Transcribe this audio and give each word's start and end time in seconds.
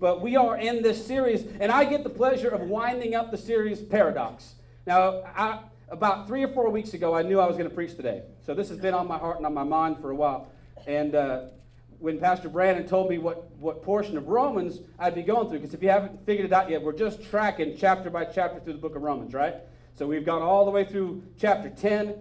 but 0.00 0.20
we 0.20 0.36
are 0.36 0.56
in 0.56 0.82
this 0.82 1.04
series, 1.04 1.44
and 1.60 1.72
I 1.72 1.84
get 1.84 2.04
the 2.04 2.10
pleasure 2.10 2.48
of 2.48 2.62
winding 2.62 3.14
up 3.14 3.30
the 3.30 3.38
series 3.38 3.80
Paradox. 3.80 4.54
Now, 4.86 5.22
I, 5.36 5.60
about 5.88 6.26
three 6.26 6.44
or 6.44 6.48
four 6.48 6.70
weeks 6.70 6.94
ago, 6.94 7.14
I 7.14 7.22
knew 7.22 7.40
I 7.40 7.46
was 7.46 7.56
going 7.56 7.68
to 7.68 7.74
preach 7.74 7.96
today. 7.96 8.22
So 8.44 8.54
this 8.54 8.68
has 8.68 8.78
been 8.78 8.94
on 8.94 9.06
my 9.06 9.18
heart 9.18 9.38
and 9.38 9.46
on 9.46 9.54
my 9.54 9.64
mind 9.64 10.00
for 10.00 10.10
a 10.10 10.14
while. 10.14 10.48
And 10.86 11.14
uh, 11.14 11.46
when 11.98 12.18
Pastor 12.18 12.48
Brandon 12.48 12.86
told 12.86 13.10
me 13.10 13.18
what, 13.18 13.50
what 13.58 13.82
portion 13.82 14.16
of 14.16 14.28
Romans 14.28 14.80
I'd 14.98 15.14
be 15.14 15.22
going 15.22 15.48
through, 15.48 15.58
because 15.58 15.74
if 15.74 15.82
you 15.82 15.88
haven't 15.88 16.24
figured 16.24 16.46
it 16.46 16.52
out 16.52 16.70
yet, 16.70 16.82
we're 16.82 16.92
just 16.92 17.22
tracking 17.22 17.76
chapter 17.76 18.10
by 18.10 18.24
chapter 18.24 18.60
through 18.60 18.74
the 18.74 18.78
book 18.78 18.96
of 18.96 19.02
Romans, 19.02 19.34
right? 19.34 19.56
So 19.94 20.06
we've 20.06 20.24
gone 20.24 20.42
all 20.42 20.64
the 20.64 20.70
way 20.70 20.84
through 20.84 21.22
chapter 21.38 21.70
10. 21.70 22.14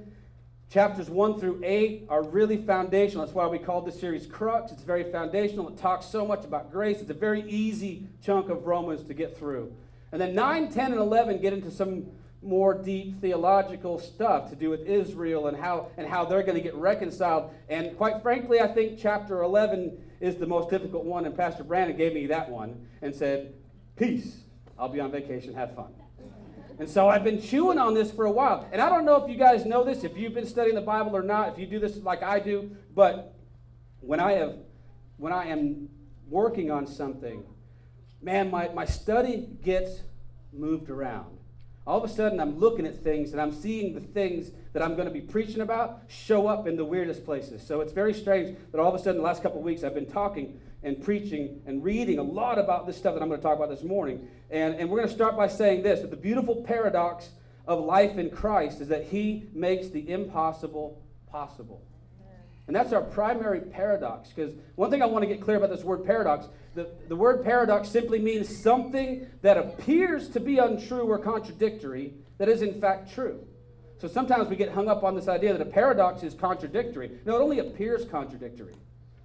Chapters 0.69 1.09
1 1.09 1.39
through 1.39 1.61
8 1.63 2.07
are 2.09 2.23
really 2.23 2.57
foundational. 2.57 3.25
That's 3.25 3.33
why 3.33 3.47
we 3.47 3.57
called 3.57 3.87
this 3.87 3.97
series 3.97 4.25
Crux. 4.25 4.73
It's 4.73 4.83
very 4.83 5.09
foundational. 5.11 5.69
It 5.69 5.77
talks 5.77 6.05
so 6.07 6.25
much 6.25 6.43
about 6.43 6.71
grace. 6.71 6.99
It's 6.99 7.09
a 7.09 7.13
very 7.13 7.49
easy 7.49 8.05
chunk 8.21 8.49
of 8.49 8.65
Romans 8.65 9.03
to 9.03 9.13
get 9.13 9.37
through. 9.37 9.73
And 10.11 10.19
then 10.19 10.35
9, 10.35 10.69
10, 10.69 10.91
and 10.91 10.99
11 10.99 11.39
get 11.39 11.53
into 11.53 11.71
some 11.71 12.07
more 12.41 12.73
deep 12.73 13.19
theological 13.21 13.97
stuff 13.97 14.49
to 14.49 14.57
do 14.57 14.69
with 14.69 14.81
Israel 14.81 15.47
and 15.47 15.55
how, 15.55 15.89
and 15.95 16.05
how 16.05 16.25
they're 16.25 16.43
going 16.43 16.57
to 16.57 16.63
get 16.63 16.75
reconciled. 16.75 17.49
And 17.69 17.95
quite 17.95 18.21
frankly, 18.21 18.59
I 18.59 18.67
think 18.67 18.99
chapter 18.99 19.43
11 19.43 19.97
is 20.19 20.35
the 20.35 20.47
most 20.47 20.69
difficult 20.69 21.05
one. 21.05 21.25
And 21.25 21.35
Pastor 21.35 21.63
Brandon 21.63 21.95
gave 21.95 22.13
me 22.13 22.27
that 22.27 22.49
one 22.49 22.85
and 23.01 23.15
said, 23.15 23.53
Peace. 23.95 24.35
I'll 24.77 24.89
be 24.89 24.99
on 24.99 25.11
vacation. 25.11 25.53
Have 25.53 25.73
fun. 25.75 25.93
And 26.79 26.87
so 26.87 27.09
I've 27.09 27.23
been 27.23 27.41
chewing 27.41 27.77
on 27.77 27.93
this 27.93 28.11
for 28.11 28.25
a 28.25 28.31
while. 28.31 28.67
And 28.71 28.81
I 28.81 28.89
don't 28.89 29.05
know 29.05 29.23
if 29.23 29.29
you 29.29 29.37
guys 29.37 29.65
know 29.65 29.83
this, 29.83 30.03
if 30.03 30.17
you've 30.17 30.33
been 30.33 30.45
studying 30.45 30.75
the 30.75 30.81
Bible 30.81 31.15
or 31.15 31.23
not, 31.23 31.49
if 31.49 31.59
you 31.59 31.65
do 31.65 31.79
this 31.79 31.97
like 31.97 32.21
I 32.21 32.39
do, 32.39 32.75
but 32.93 33.33
when 34.01 34.19
I 34.19 34.33
have 34.33 34.55
when 35.17 35.33
I 35.33 35.47
am 35.47 35.89
working 36.29 36.69
on 36.69 36.85
something, 36.85 37.43
man, 38.21 38.51
my, 38.51 38.67
my 38.69 38.85
study 38.85 39.47
gets 39.63 40.01
moved 40.53 40.91
around 40.91 41.37
all 41.87 42.03
of 42.03 42.03
a 42.03 42.13
sudden 42.13 42.39
I'm 42.39 42.59
looking 42.59 42.85
at 42.85 43.01
things 43.01 43.31
and 43.31 43.41
I'm 43.41 43.53
seeing 43.53 43.93
the 43.93 44.01
things 44.01 44.51
that 44.73 44.83
I'm 44.83 44.95
going 44.95 45.07
to 45.07 45.13
be 45.13 45.21
preaching 45.21 45.61
about 45.61 46.01
show 46.07 46.45
up 46.47 46.67
in 46.67 46.75
the 46.75 46.83
weirdest 46.83 47.23
places. 47.23 47.65
So 47.65 47.79
it's 47.79 47.93
very 47.93 48.13
strange 48.13 48.57
that 48.71 48.79
all 48.79 48.93
of 48.93 48.99
a 48.99 48.99
sudden 48.99 49.17
the 49.17 49.23
last 49.23 49.41
couple 49.41 49.59
of 49.59 49.63
weeks 49.63 49.85
I've 49.85 49.95
been 49.95 50.05
talking 50.05 50.59
and 50.83 51.03
preaching 51.03 51.61
and 51.65 51.83
reading 51.83 52.19
a 52.19 52.23
lot 52.23 52.59
about 52.59 52.85
this 52.87 52.97
stuff 52.97 53.13
that 53.13 53.21
I'm 53.21 53.29
going 53.29 53.39
to 53.39 53.43
talk 53.43 53.57
about 53.57 53.69
this 53.69 53.83
morning. 53.83 54.27
And, 54.49 54.75
and 54.75 54.89
we're 54.89 54.97
going 54.97 55.09
to 55.09 55.15
start 55.15 55.35
by 55.35 55.47
saying 55.47 55.83
this 55.83 56.01
that 56.01 56.11
the 56.11 56.17
beautiful 56.17 56.63
paradox 56.63 57.29
of 57.67 57.83
life 57.83 58.17
in 58.17 58.29
Christ 58.29 58.79
is 58.81 58.87
that 58.87 59.05
He 59.05 59.49
makes 59.53 59.89
the 59.89 60.09
impossible 60.09 61.01
possible. 61.29 61.83
And 62.67 62.75
that's 62.75 62.91
our 62.91 63.01
primary 63.01 63.61
paradox. 63.61 64.29
Because 64.29 64.53
one 64.75 64.91
thing 64.91 65.01
I 65.01 65.05
want 65.05 65.23
to 65.23 65.27
get 65.27 65.41
clear 65.41 65.57
about 65.57 65.69
this 65.69 65.83
word 65.83 66.05
paradox 66.05 66.47
the, 66.77 66.87
the 67.07 67.15
word 67.15 67.43
paradox 67.43 67.89
simply 67.89 68.19
means 68.19 68.55
something 68.55 69.25
that 69.41 69.57
appears 69.57 70.29
to 70.29 70.39
be 70.39 70.59
untrue 70.59 71.09
or 71.09 71.17
contradictory 71.17 72.13
that 72.37 72.47
is 72.47 72.61
in 72.61 72.79
fact 72.79 73.11
true. 73.11 73.43
So 73.99 74.07
sometimes 74.07 74.47
we 74.47 74.55
get 74.55 74.71
hung 74.71 74.87
up 74.87 75.03
on 75.03 75.15
this 75.15 75.27
idea 75.27 75.53
that 75.53 75.61
a 75.61 75.69
paradox 75.69 76.21
is 76.21 76.35
contradictory. 76.35 77.09
No, 77.25 77.37
it 77.37 77.41
only 77.41 77.59
appears 77.59 78.05
contradictory. 78.05 78.75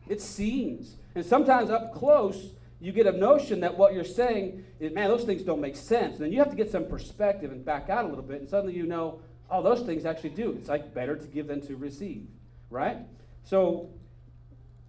It 0.08 0.20
seems. 0.20 0.97
And 1.14 1.25
sometimes 1.25 1.70
up 1.70 1.95
close, 1.95 2.55
you 2.81 2.92
get 2.92 3.06
a 3.06 3.12
notion 3.12 3.61
that 3.61 3.77
what 3.78 3.95
you're 3.95 4.05
saying 4.05 4.64
is, 4.81 4.92
man, 4.92 5.08
those 5.08 5.25
things 5.25 5.42
don't 5.42 5.61
make 5.61 5.77
sense. 5.77 6.17
And 6.17 6.25
then 6.25 6.33
you 6.33 6.39
have 6.39 6.50
to 6.50 6.56
get 6.56 6.70
some 6.70 6.86
perspective 6.86 7.53
and 7.53 7.64
back 7.64 7.89
out 7.89 8.05
a 8.05 8.08
little 8.08 8.25
bit, 8.25 8.41
and 8.41 8.50
suddenly 8.50 8.75
you 8.75 8.86
know, 8.86 9.20
oh, 9.50 9.62
those 9.62 9.83
things 9.83 10.05
actually 10.05 10.30
do. 10.30 10.53
It's 10.58 10.69
like 10.69 10.92
better 10.92 11.14
to 11.14 11.27
give 11.27 11.47
than 11.47 11.61
to 11.69 11.77
receive, 11.77 12.27
right? 12.70 12.97
So 13.45 13.91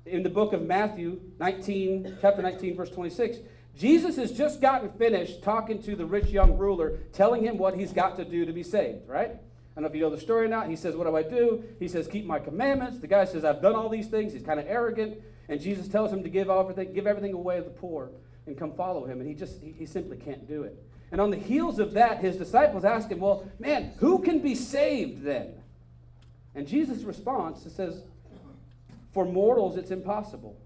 in 0.06 0.24
the 0.24 0.30
book 0.30 0.54
of 0.54 0.64
Matthew 0.64 1.22
19, 1.40 2.18
chapter 2.22 2.42
19, 2.42 2.76
verse 2.76 2.90
26, 2.90 3.38
Jesus 3.78 4.16
has 4.18 4.32
just 4.32 4.62
gotten 4.62 4.90
finished 4.92 5.44
talking 5.44 5.82
to 5.84 5.96
the 5.96 6.06
rich 6.06 6.30
young 6.30 6.58
ruler, 6.58 7.00
telling 7.12 7.44
him 7.44 7.58
what 7.58 7.76
he's 7.76 7.92
got 7.92 8.16
to 8.18 8.26
do 8.26 8.46
to 8.46 8.54
be 8.54 8.64
saved, 8.64 9.08
right? 9.08 9.36
I 9.76 9.82
don't 9.82 9.84
know 9.84 9.90
if 9.90 9.96
you 9.96 10.02
know 10.02 10.10
the 10.10 10.22
story 10.22 10.46
or 10.46 10.50
not. 10.50 10.70
He 10.70 10.76
says, 10.76 10.96
What 10.96 11.06
do 11.06 11.16
I 11.16 11.24
do? 11.24 11.64
He 11.80 11.88
says, 11.88 12.08
Keep 12.08 12.26
my 12.26 12.40
commandments. 12.40 13.00
The 13.00 13.08
guy 13.08 13.26
says, 13.26 13.44
I've 13.44 13.62
done 13.62 13.76
all 13.76 13.90
these 13.90 14.08
things. 14.08 14.34
He's 14.34 14.44
kind 14.44 14.60
of 14.60 14.68
arrogant. 14.68 15.20
And 15.50 15.60
Jesus 15.60 15.88
tells 15.88 16.12
him 16.12 16.24
to 16.24 16.30
give 16.30 16.50
everything, 16.50 16.94
give 16.94 17.08
everything 17.08 17.34
away 17.34 17.58
to 17.58 17.64
the 17.64 17.70
poor 17.70 18.12
and 18.46 18.58
come 18.58 18.74
follow 18.74 19.06
him. 19.06 19.20
And 19.20 19.28
he 19.28 19.34
just, 19.36 19.62
he, 19.62 19.72
he 19.72 19.86
simply 19.86 20.18
can't 20.18 20.48
do 20.48 20.64
it. 20.64 20.82
And 21.12 21.20
on 21.20 21.32
the 21.32 21.38
heels 21.38 21.80
of 21.80 21.94
that, 21.94 22.20
his 22.20 22.38
disciples 22.38 22.86
ask 22.86 23.10
him, 23.10 23.20
Well, 23.20 23.50
man, 23.60 23.94
who 23.98 24.20
can 24.20 24.40
be 24.40 24.56
saved 24.56 25.24
then? 25.24 25.54
And 26.56 26.68
Jesus' 26.68 27.04
response 27.04 27.66
says, 27.74 28.04
for 29.14 29.26
mortals, 29.26 29.78
it's 29.78 29.92
impossible, 29.92 30.58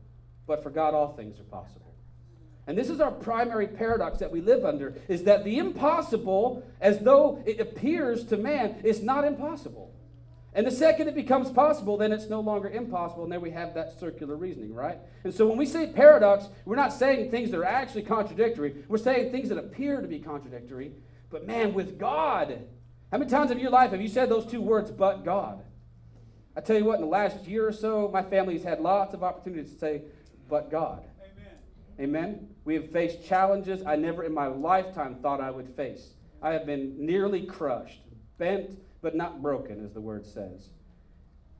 but 0.48 0.64
for 0.64 0.70
God, 0.70 0.94
all 0.94 1.14
things 1.14 1.40
are 1.40 1.44
possible. 1.44 1.87
And 2.68 2.78
this 2.78 2.90
is 2.90 3.00
our 3.00 3.12
primary 3.12 3.68
paradox 3.68 4.20
that 4.20 4.30
we 4.30 4.42
live 4.42 4.66
under 4.66 4.94
is 5.08 5.24
that 5.24 5.46
the 5.46 5.58
impossible, 5.58 6.64
as 6.82 7.00
though 7.00 7.42
it 7.46 7.62
appears 7.62 8.26
to 8.26 8.38
man, 8.38 8.82
is 8.84 9.02
not 9.02 9.24
impossible. 9.24 9.94
And 10.54 10.68
the 10.68 10.72
second 10.72 11.08
it 11.08 11.16
becomes 11.16 11.50
possible, 11.50 11.98
then 11.98 12.12
it's 12.12 12.30
no 12.30 12.42
longer 12.42 12.68
impossible, 12.68 13.24
and 13.24 13.32
then 13.32 13.42
we 13.42 13.52
have 13.52 13.76
that 13.76 14.00
circular 14.00 14.36
reasoning, 14.36 14.74
right? 14.74 14.98
And 15.24 15.34
so 15.34 15.48
when 15.48 15.58
we 15.58 15.66
say 15.66 15.88
paradox, 15.88 16.48
we're 16.66 16.76
not 16.76 16.92
saying 16.92 17.32
things 17.32 17.52
that 17.52 17.60
are 17.60 17.66
actually 17.66 18.02
contradictory. 18.02 18.84
We're 18.88 18.98
saying 18.98 19.32
things 19.32 19.50
that 19.50 19.60
appear 19.60 20.02
to 20.02 20.08
be 20.08 20.20
contradictory. 20.20 20.94
But 21.30 21.46
man, 21.46 21.74
with 21.74 22.00
God, 22.00 22.66
how 23.12 23.18
many 23.18 23.30
times 23.30 23.52
in 23.52 23.60
your 23.60 23.70
life 23.70 23.92
have 23.92 24.02
you 24.02 24.08
said 24.08 24.30
those 24.30 24.46
two 24.46 24.62
words, 24.62 24.92
but 24.92 25.24
God? 25.24 25.64
I 26.56 26.62
tell 26.62 26.76
you 26.76 26.86
what, 26.86 26.96
in 26.96 27.02
the 27.02 27.08
last 27.08 27.46
year 27.46 27.68
or 27.68 27.72
so, 27.72 28.10
my 28.12 28.24
family's 28.24 28.64
had 28.64 28.82
lots 28.82 29.14
of 29.14 29.24
opportunities 29.24 29.72
to 29.74 29.78
say, 29.78 30.02
but 30.50 30.72
God. 30.72 31.04
Amen. 32.00 32.48
We 32.64 32.76
have 32.76 32.92
faced 32.92 33.26
challenges 33.26 33.84
I 33.86 33.96
never 33.96 34.24
in 34.24 34.34
my 34.34 34.48
lifetime 34.48 35.16
thought 35.16 35.42
I 35.42 35.52
would 35.52 35.70
face. 35.70 36.14
I 36.42 36.52
have 36.52 36.66
been 36.66 36.94
nearly 37.04 37.42
crushed, 37.46 38.02
bent, 38.38 38.78
but 39.02 39.16
not 39.16 39.42
broken, 39.42 39.84
as 39.84 39.94
the 39.94 40.02
word 40.02 40.26
says. 40.26 40.70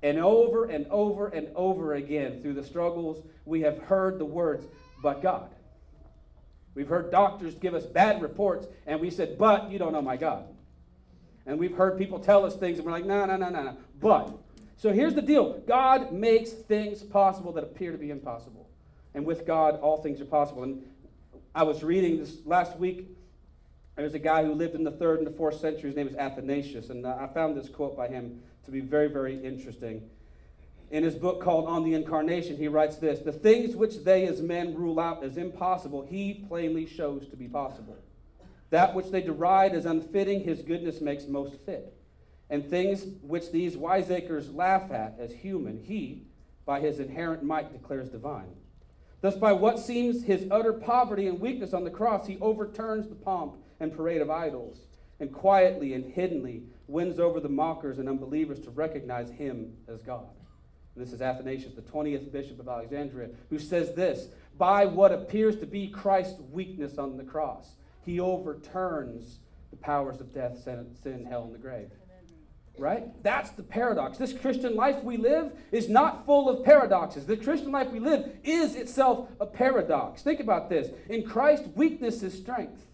And 0.04 0.20
over 0.20 0.66
and 0.66 0.86
over 0.88 1.28
and 1.28 1.48
over 1.56 1.96
again, 1.96 2.42
through 2.42 2.54
the 2.54 2.64
struggles, 2.64 3.24
we 3.46 3.62
have 3.62 3.80
heard 3.80 4.20
the 4.20 4.26
words, 4.26 4.68
but 5.02 5.24
God. 5.24 5.50
We've 6.76 6.88
heard 6.88 7.10
doctors 7.10 7.56
give 7.56 7.74
us 7.74 7.88
bad 7.88 8.22
reports, 8.22 8.68
and 8.86 9.02
we 9.02 9.10
said, 9.10 9.40
but 9.40 9.72
you 9.72 9.80
don't 9.80 9.94
know 9.94 10.02
my 10.04 10.18
God. 10.18 10.46
And 11.48 11.58
we've 11.58 11.76
heard 11.76 11.98
people 11.98 12.20
tell 12.20 12.46
us 12.46 12.56
things, 12.56 12.78
and 12.78 12.86
we're 12.86 12.92
like, 12.92 13.06
no, 13.06 13.26
no, 13.26 13.38
no, 13.38 13.50
no, 13.50 13.64
no. 13.64 13.78
But 14.00 14.38
so 14.76 14.94
here's 14.94 15.16
the 15.16 15.22
deal 15.24 15.64
God 15.68 16.12
makes 16.12 16.52
things 16.52 17.02
possible 17.02 17.52
that 17.54 17.64
appear 17.64 17.92
to 17.92 17.98
be 17.98 18.12
impossible. 18.12 18.67
And 19.18 19.26
with 19.26 19.48
God, 19.48 19.80
all 19.80 19.98
things 19.98 20.22
are 20.22 20.26
possible. 20.26 20.62
And 20.62 20.84
I 21.56 21.64
was 21.64 21.84
reading 21.84 22.20
this 22.20 22.38
last 22.46 22.78
week. 22.78 23.10
There's 23.96 24.14
a 24.14 24.20
guy 24.20 24.46
who 24.46 24.54
lived 24.54 24.76
in 24.76 24.84
the 24.84 24.92
third 24.92 25.18
and 25.18 25.26
the 25.26 25.32
fourth 25.32 25.60
century. 25.60 25.90
His 25.90 25.96
name 25.96 26.08
is 26.08 26.16
Athanasius. 26.16 26.92
And 26.92 27.04
uh, 27.04 27.18
I 27.20 27.26
found 27.34 27.58
this 27.58 27.68
quote 27.68 27.98
by 27.98 28.10
him 28.10 28.44
to 28.66 28.70
be 28.70 28.80
very, 28.80 29.08
very 29.08 29.44
interesting. 29.44 30.08
In 30.92 31.04
his 31.04 31.16
book 31.16 31.42
called 31.42 31.66
On 31.66 31.84
the 31.84 31.96
Incarnation, 31.96 32.58
he 32.58 32.68
writes 32.68 32.98
this 32.98 33.18
The 33.18 33.32
things 33.32 33.76
which 33.76 34.04
they 34.04 34.28
as 34.28 34.40
men 34.40 34.76
rule 34.76 35.00
out 35.00 35.24
as 35.24 35.36
impossible, 35.36 36.06
he 36.06 36.46
plainly 36.48 36.86
shows 36.86 37.28
to 37.30 37.36
be 37.36 37.48
possible. 37.48 37.98
That 38.70 38.94
which 38.94 39.10
they 39.10 39.22
deride 39.22 39.74
as 39.74 39.88
unfitting, 39.88 40.42
his 40.42 40.62
goodness 40.62 41.02
makes 41.02 41.26
most 41.26 41.60
fit 41.66 41.92
and 42.52 42.70
things 42.70 43.04
which 43.24 43.52
these 43.52 43.76
wiseacres 43.76 44.52
laugh 44.52 44.92
at 44.92 45.18
as 45.20 45.32
human, 45.32 45.84
he, 45.84 46.28
by 46.68 46.80
his 46.80 47.00
inherent 47.00 47.44
might, 47.44 47.74
declares 47.74 48.10
divine. 48.10 48.54
Thus, 49.22 49.36
by 49.36 49.52
what 49.52 49.80
seems 49.80 50.24
his 50.24 50.46
utter 50.52 50.74
poverty 50.74 51.28
and 51.28 51.40
weakness 51.40 51.74
on 51.74 51.84
the 51.84 51.90
cross, 51.90 52.28
he 52.28 52.38
overturns 52.40 53.08
the 53.08 53.16
pomp 53.16 53.56
and 53.80 53.96
parade 53.96 54.22
of 54.22 54.30
idols, 54.30 54.80
and 55.20 55.34
quietly 55.34 55.94
and 55.94 56.14
hiddenly 56.14 56.64
wins 56.88 57.20
over 57.20 57.40
the 57.40 57.50
mockers 57.50 57.98
and 57.98 58.08
unbelievers 58.08 58.60
to 58.60 58.70
recognize 58.70 59.30
him 59.32 59.74
as 59.88 60.02
God. 60.02 60.30
And 60.96 61.06
this 61.06 61.14
is 61.14 61.22
Athanasius, 61.22 61.74
the 61.74 61.82
20th 61.82 62.32
bishop 62.32 62.60
of 62.60 62.68
Alexandria, 62.68 63.30
who 63.50 63.58
says 63.58 63.94
this 63.96 64.28
By 64.58 64.86
what 64.86 65.12
appears 65.12 65.58
to 65.58 65.66
be 65.66 65.88
Christ's 65.88 66.42
weakness 66.52 66.98
on 66.98 67.18
the 67.18 67.24
cross, 67.24 67.76
he 68.06 68.20
overturns 68.20 69.40
the 69.72 69.78
powers 69.78 70.22
of 70.22 70.34
death, 70.34 70.60
sin, 70.64 71.26
hell, 71.28 71.44
and 71.44 71.54
the 71.54 71.60
grave 71.60 71.90
right? 72.80 73.06
That's 73.24 73.50
the 73.52 73.64
paradox. 73.64 74.18
This 74.18 74.34
Christian 74.34 74.76
life 74.76 75.04
we 75.04 75.18
live 75.18 75.52
is 75.72 75.90
not 75.90 76.26
full 76.26 76.50
of 76.50 76.64
paradoxes. 76.64 77.26
The 77.26 77.38
Christian 77.38 77.72
life 77.72 77.90
we 77.90 78.00
live 78.00 78.30
is 78.44 78.76
itself 78.76 79.30
a 79.40 79.46
paradox. 79.46 80.22
Think 80.22 80.40
about 80.40 80.70
this. 80.70 80.90
In 81.10 81.24
Christ, 81.24 81.64
weakness 81.76 82.24
is 82.24 82.34
strength, 82.34 82.86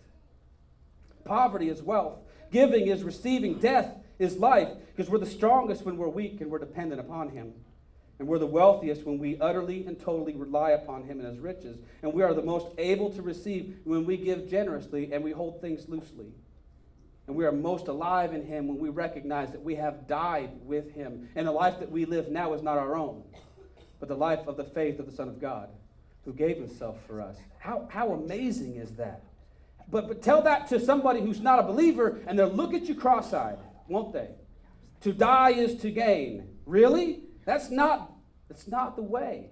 poverty 1.25 1.69
is 1.69 1.81
wealth, 1.81 2.19
giving 2.51 2.87
is 2.87 3.03
receiving, 3.03 3.59
death 3.59 3.95
is 4.19 4.37
life, 4.37 4.69
because 4.95 5.09
we're 5.11 5.17
the 5.17 5.25
strongest 5.25 5.85
when 5.85 5.97
we're 5.97 6.07
weak 6.07 6.41
and 6.41 6.49
we're 6.49 6.59
dependent 6.59 6.99
upon 6.99 7.29
Him. 7.29 7.53
And 8.19 8.27
we're 8.27 8.39
the 8.39 8.45
wealthiest 8.45 9.05
when 9.05 9.17
we 9.17 9.39
utterly 9.39 9.85
and 9.85 9.99
totally 9.99 10.35
rely 10.35 10.71
upon 10.71 11.03
Him 11.03 11.19
and 11.19 11.27
His 11.27 11.39
riches. 11.39 11.79
And 12.03 12.13
we 12.13 12.21
are 12.21 12.33
the 12.33 12.43
most 12.43 12.67
able 12.77 13.09
to 13.11 13.21
receive 13.21 13.79
when 13.83 14.05
we 14.05 14.17
give 14.17 14.49
generously 14.49 15.11
and 15.11 15.23
we 15.23 15.31
hold 15.31 15.59
things 15.59 15.89
loosely. 15.89 16.27
And 17.27 17.35
we 17.35 17.45
are 17.45 17.51
most 17.51 17.87
alive 17.87 18.33
in 18.33 18.45
Him 18.45 18.67
when 18.67 18.77
we 18.79 18.89
recognize 18.89 19.51
that 19.51 19.61
we 19.63 19.75
have 19.75 20.07
died 20.07 20.51
with 20.63 20.91
Him. 20.93 21.29
And 21.35 21.47
the 21.47 21.51
life 21.51 21.79
that 21.79 21.89
we 21.89 22.05
live 22.05 22.29
now 22.29 22.53
is 22.53 22.61
not 22.61 22.77
our 22.77 22.95
own, 22.95 23.23
but 23.99 24.09
the 24.09 24.15
life 24.15 24.45
of 24.47 24.57
the 24.57 24.65
faith 24.65 24.99
of 24.99 25.05
the 25.05 25.11
Son 25.11 25.29
of 25.29 25.39
God. 25.39 25.69
who 26.25 26.33
gave 26.33 26.57
himself 26.57 27.05
for 27.05 27.21
us. 27.21 27.37
How, 27.59 27.87
how 27.91 28.11
amazing 28.13 28.75
is 28.77 28.95
that? 28.95 29.23
But, 29.89 30.07
but 30.07 30.21
tell 30.21 30.41
that 30.43 30.67
to 30.69 30.79
somebody 30.79 31.21
who's 31.21 31.41
not 31.41 31.59
a 31.59 31.63
believer, 31.63 32.21
and 32.27 32.39
they'll 32.39 32.47
look 32.47 32.73
at 32.73 32.83
you 32.83 32.95
cross 32.95 33.33
eyed, 33.33 33.59
won't 33.87 34.13
they? 34.13 34.29
To 35.01 35.11
die 35.11 35.51
is 35.51 35.75
to 35.81 35.91
gain. 35.91 36.47
Really? 36.65 37.23
That's 37.45 37.69
not, 37.69 38.13
that's 38.47 38.67
not 38.67 38.95
the 38.95 39.03
way. 39.03 39.49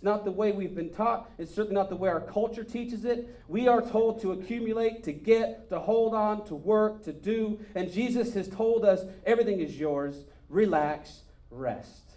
It's 0.00 0.04
not 0.06 0.24
the 0.24 0.30
way 0.30 0.50
we've 0.50 0.74
been 0.74 0.88
taught. 0.88 1.30
It's 1.36 1.54
certainly 1.54 1.74
not 1.74 1.90
the 1.90 1.96
way 1.96 2.08
our 2.08 2.22
culture 2.22 2.64
teaches 2.64 3.04
it. 3.04 3.38
We 3.48 3.68
are 3.68 3.82
told 3.82 4.22
to 4.22 4.32
accumulate, 4.32 5.04
to 5.04 5.12
get, 5.12 5.68
to 5.68 5.78
hold 5.78 6.14
on, 6.14 6.46
to 6.46 6.54
work, 6.54 7.04
to 7.04 7.12
do. 7.12 7.60
And 7.74 7.92
Jesus 7.92 8.32
has 8.32 8.48
told 8.48 8.86
us 8.86 9.04
everything 9.26 9.60
is 9.60 9.78
yours. 9.78 10.24
Relax, 10.48 11.20
rest. 11.50 12.12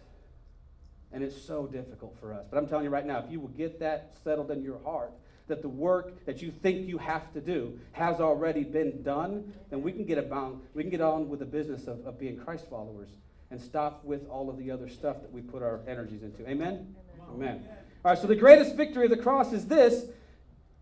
And 1.11 1.25
it's 1.25 1.35
so 1.35 1.67
difficult 1.67 2.15
for 2.21 2.31
us. 2.31 2.45
But 2.49 2.57
I'm 2.57 2.67
telling 2.69 2.85
you 2.85 2.89
right 2.89 3.05
now, 3.05 3.17
if 3.17 3.29
you 3.29 3.41
will 3.41 3.49
get 3.49 3.81
that 3.81 4.13
settled 4.23 4.49
in 4.49 4.63
your 4.63 4.79
heart, 4.85 5.11
that 5.47 5.61
the 5.61 5.67
work 5.67 6.23
that 6.25 6.41
you 6.41 6.51
think 6.51 6.87
you 6.87 6.97
have 6.99 7.33
to 7.33 7.41
do 7.41 7.77
has 7.91 8.21
already 8.21 8.63
been 8.63 9.03
done, 9.03 9.53
then 9.69 9.81
we 9.81 9.91
can 9.91 10.05
get 10.05 10.17
about, 10.17 10.55
we 10.73 10.83
can 10.83 10.89
get 10.89 11.01
on 11.01 11.27
with 11.27 11.39
the 11.39 11.45
business 11.45 11.87
of, 11.87 11.99
of 12.05 12.17
being 12.17 12.37
Christ 12.37 12.69
followers 12.69 13.09
and 13.51 13.59
stop 13.59 14.05
with 14.05 14.25
all 14.29 14.49
of 14.49 14.57
the 14.57 14.71
other 14.71 14.87
stuff 14.87 15.19
that 15.19 15.33
we 15.33 15.41
put 15.41 15.61
our 15.61 15.81
energies 15.85 16.23
into. 16.23 16.49
Amen? 16.49 16.95
Amen. 17.31 17.67
All 18.03 18.11
right, 18.11 18.17
so 18.17 18.27
the 18.27 18.35
greatest 18.35 18.75
victory 18.75 19.05
of 19.05 19.09
the 19.09 19.17
cross 19.17 19.53
is 19.53 19.67
this 19.67 20.05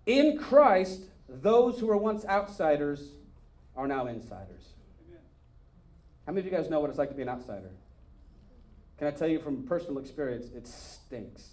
in 0.06 0.38
Christ, 0.38 1.02
those 1.30 1.80
who 1.80 1.88
were 1.88 1.98
once 1.98 2.26
outsiders 2.26 3.12
are 3.76 3.88
now 3.88 4.08
insiders. 4.08 4.74
How 6.26 6.34
many 6.34 6.46
of 6.46 6.52
you 6.52 6.58
guys 6.58 6.70
know 6.70 6.80
what 6.80 6.90
it's 6.90 7.00
like 7.00 7.10
to 7.10 7.16
be 7.16 7.22
an 7.22 7.30
outsider? 7.30 7.72
Can 8.98 9.08
I 9.08 9.12
tell 9.12 9.28
you 9.28 9.40
from 9.40 9.64
personal 9.64 9.98
experience, 9.98 10.48
it 10.56 10.68
stinks. 10.68 11.50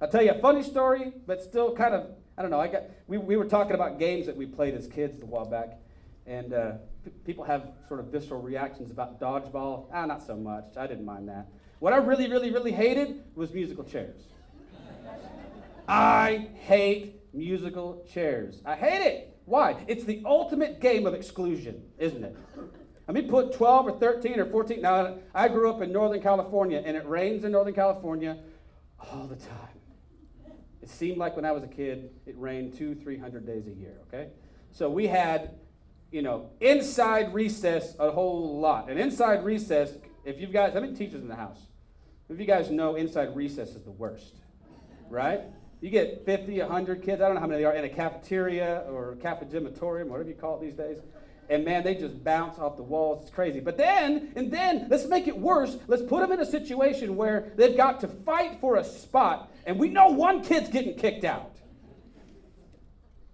I'll 0.00 0.08
tell 0.08 0.22
you 0.22 0.32
a 0.32 0.38
funny 0.40 0.64
story, 0.64 1.12
but 1.26 1.40
still 1.40 1.74
kind 1.76 1.94
of, 1.94 2.06
I 2.36 2.42
don't 2.42 2.50
know. 2.50 2.58
I 2.58 2.66
got, 2.66 2.82
we, 3.06 3.18
we 3.18 3.36
were 3.36 3.44
talking 3.44 3.74
about 3.74 4.00
games 4.00 4.26
that 4.26 4.36
we 4.36 4.46
played 4.46 4.74
as 4.74 4.88
kids 4.88 5.22
a 5.22 5.26
while 5.26 5.44
back, 5.44 5.78
and 6.26 6.52
uh, 6.52 6.72
p- 7.04 7.12
people 7.24 7.44
have 7.44 7.70
sort 7.86 8.00
of 8.00 8.06
visceral 8.06 8.42
reactions 8.42 8.90
about 8.90 9.20
dodgeball. 9.20 9.86
Ah, 9.92 10.06
not 10.06 10.26
so 10.26 10.36
much. 10.36 10.76
I 10.76 10.88
didn't 10.88 11.04
mind 11.04 11.28
that. 11.28 11.46
What 11.82 11.92
I 11.92 11.96
really, 11.96 12.30
really, 12.30 12.52
really 12.52 12.70
hated 12.70 13.24
was 13.34 13.52
musical 13.52 13.82
chairs. 13.82 14.20
I 15.88 16.50
hate 16.54 17.16
musical 17.34 18.06
chairs. 18.08 18.62
I 18.64 18.76
hate 18.76 19.04
it. 19.04 19.36
Why? 19.46 19.84
It's 19.88 20.04
the 20.04 20.22
ultimate 20.24 20.80
game 20.80 21.06
of 21.06 21.14
exclusion, 21.14 21.82
isn't 21.98 22.22
it? 22.22 22.36
Let 23.08 23.14
me 23.16 23.22
put 23.22 23.54
12 23.54 23.86
or 23.88 23.98
13 23.98 24.38
or 24.38 24.44
14. 24.44 24.80
Now, 24.80 25.16
I 25.34 25.48
grew 25.48 25.68
up 25.68 25.82
in 25.82 25.90
Northern 25.90 26.22
California, 26.22 26.80
and 26.86 26.96
it 26.96 27.04
rains 27.04 27.42
in 27.42 27.50
Northern 27.50 27.74
California 27.74 28.38
all 29.00 29.26
the 29.26 29.34
time. 29.34 29.80
It 30.82 30.88
seemed 30.88 31.18
like 31.18 31.34
when 31.34 31.44
I 31.44 31.50
was 31.50 31.64
a 31.64 31.68
kid, 31.68 32.10
it 32.26 32.38
rained 32.38 32.78
two, 32.78 32.94
300 32.94 33.44
days 33.44 33.66
a 33.66 33.72
year, 33.72 33.96
okay? 34.06 34.28
So 34.70 34.88
we 34.88 35.08
had, 35.08 35.56
you 36.12 36.22
know, 36.22 36.50
inside 36.60 37.34
recess 37.34 37.96
a 37.98 38.12
whole 38.12 38.60
lot. 38.60 38.88
And 38.88 39.00
inside 39.00 39.44
recess, 39.44 39.94
if 40.24 40.40
you've 40.40 40.52
got, 40.52 40.74
how 40.74 40.78
many 40.78 40.94
teachers 40.94 41.22
in 41.22 41.26
the 41.26 41.34
house? 41.34 41.58
If 42.32 42.40
you 42.40 42.46
guys 42.46 42.70
know 42.70 42.94
inside 42.94 43.36
recess 43.36 43.74
is 43.74 43.82
the 43.82 43.90
worst, 43.90 44.36
right? 45.10 45.42
You 45.82 45.90
get 45.90 46.24
50, 46.24 46.60
100 46.60 47.02
kids, 47.02 47.20
I 47.20 47.26
don't 47.26 47.34
know 47.34 47.40
how 47.40 47.46
many 47.46 47.60
they 47.60 47.66
are, 47.66 47.74
in 47.74 47.84
a 47.84 47.90
cafeteria 47.90 48.84
or 48.88 49.16
cafegimatorium, 49.16 50.06
whatever 50.06 50.28
you 50.30 50.34
call 50.34 50.56
it 50.56 50.62
these 50.62 50.74
days. 50.74 50.98
And 51.50 51.62
man, 51.62 51.84
they 51.84 51.94
just 51.94 52.24
bounce 52.24 52.58
off 52.58 52.76
the 52.76 52.82
walls. 52.82 53.22
It's 53.22 53.30
crazy. 53.30 53.60
But 53.60 53.76
then, 53.76 54.32
and 54.34 54.50
then, 54.50 54.86
let's 54.88 55.06
make 55.06 55.28
it 55.28 55.36
worse. 55.36 55.76
Let's 55.88 56.02
put 56.02 56.20
them 56.20 56.32
in 56.32 56.40
a 56.40 56.46
situation 56.46 57.16
where 57.16 57.52
they've 57.56 57.76
got 57.76 58.00
to 58.00 58.08
fight 58.08 58.60
for 58.60 58.76
a 58.76 58.84
spot, 58.84 59.52
and 59.66 59.78
we 59.78 59.88
know 59.88 60.08
one 60.08 60.42
kid's 60.42 60.70
getting 60.70 60.94
kicked 60.94 61.24
out. 61.24 61.52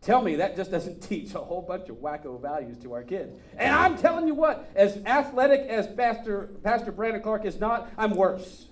Tell 0.00 0.22
me 0.22 0.36
that 0.36 0.56
just 0.56 0.70
doesn't 0.70 1.02
teach 1.08 1.34
a 1.34 1.38
whole 1.38 1.62
bunch 1.62 1.88
of 1.88 1.96
wacko 1.96 2.40
values 2.40 2.78
to 2.78 2.94
our 2.94 3.02
kids. 3.04 3.38
And 3.56 3.72
I'm 3.72 3.96
telling 3.96 4.26
you 4.26 4.34
what, 4.34 4.68
as 4.74 4.96
athletic 5.06 5.68
as 5.68 5.86
Pastor, 5.86 6.50
Pastor 6.64 6.90
Brandon 6.90 7.22
Clark 7.22 7.44
is 7.44 7.60
not, 7.60 7.90
I'm 7.96 8.12
worse. 8.12 8.67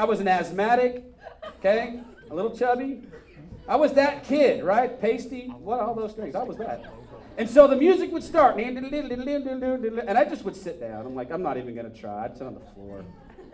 I 0.00 0.04
was 0.04 0.18
an 0.18 0.28
asthmatic, 0.28 1.04
okay, 1.58 2.00
a 2.30 2.34
little 2.34 2.56
chubby. 2.56 3.02
I 3.68 3.76
was 3.76 3.92
that 3.92 4.24
kid, 4.24 4.64
right? 4.64 4.98
Pasty, 4.98 5.48
what, 5.48 5.78
all 5.80 5.94
those 5.94 6.14
things. 6.14 6.34
I 6.34 6.42
was 6.42 6.56
that. 6.56 6.86
And 7.36 7.46
so 7.46 7.68
the 7.68 7.76
music 7.76 8.10
would 8.10 8.24
start, 8.24 8.58
and 8.58 10.18
I 10.18 10.24
just 10.24 10.42
would 10.46 10.56
sit 10.56 10.80
down. 10.80 11.04
I'm 11.04 11.14
like, 11.14 11.30
I'm 11.30 11.42
not 11.42 11.58
even 11.58 11.74
to 11.74 11.90
try. 11.90 12.24
I'd 12.24 12.34
sit 12.34 12.46
on 12.46 12.54
the 12.54 12.60
floor. 12.72 13.04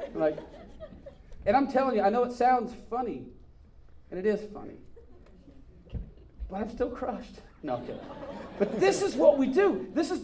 I'm 0.06 0.20
like, 0.20 0.38
and 1.46 1.56
I'm 1.56 1.66
telling 1.66 1.96
you, 1.96 2.02
I 2.02 2.10
know 2.10 2.22
it 2.22 2.30
sounds 2.30 2.72
funny, 2.88 3.26
and 4.12 4.20
it 4.20 4.24
is 4.24 4.40
funny, 4.54 4.76
but 6.48 6.60
I'm 6.60 6.70
still 6.70 6.90
crushed. 6.90 7.40
No, 7.64 7.78
kidding. 7.78 7.98
But 8.60 8.78
this 8.78 9.02
is 9.02 9.16
what 9.16 9.36
we 9.36 9.48
do. 9.48 9.88
This 9.94 10.12
is 10.12 10.20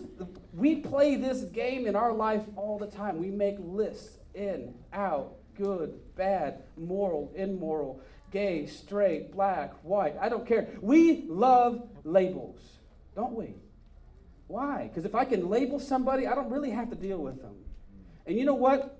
we 0.52 0.76
play 0.76 1.16
this 1.16 1.40
game 1.40 1.84
in 1.84 1.96
our 1.96 2.12
life 2.12 2.44
all 2.54 2.78
the 2.78 2.86
time. 2.86 3.18
We 3.18 3.30
make 3.30 3.56
lists 3.58 4.18
in, 4.36 4.74
out, 4.92 5.34
good, 5.56 5.98
bad, 6.16 6.62
moral, 6.76 7.32
immoral, 7.34 8.00
gay, 8.30 8.66
straight, 8.66 9.32
black, 9.32 9.72
white. 9.82 10.16
I 10.20 10.28
don't 10.28 10.46
care. 10.46 10.68
We 10.80 11.24
love 11.28 11.88
labels, 12.04 12.60
don't 13.14 13.34
we? 13.34 13.54
Why? 14.46 14.88
Because 14.88 15.04
if 15.04 15.14
I 15.14 15.24
can 15.24 15.48
label 15.48 15.78
somebody, 15.78 16.26
I 16.26 16.34
don't 16.34 16.50
really 16.50 16.70
have 16.70 16.90
to 16.90 16.96
deal 16.96 17.18
with 17.18 17.40
them. 17.40 17.54
And 18.26 18.38
you 18.38 18.44
know 18.44 18.54
what? 18.54 18.98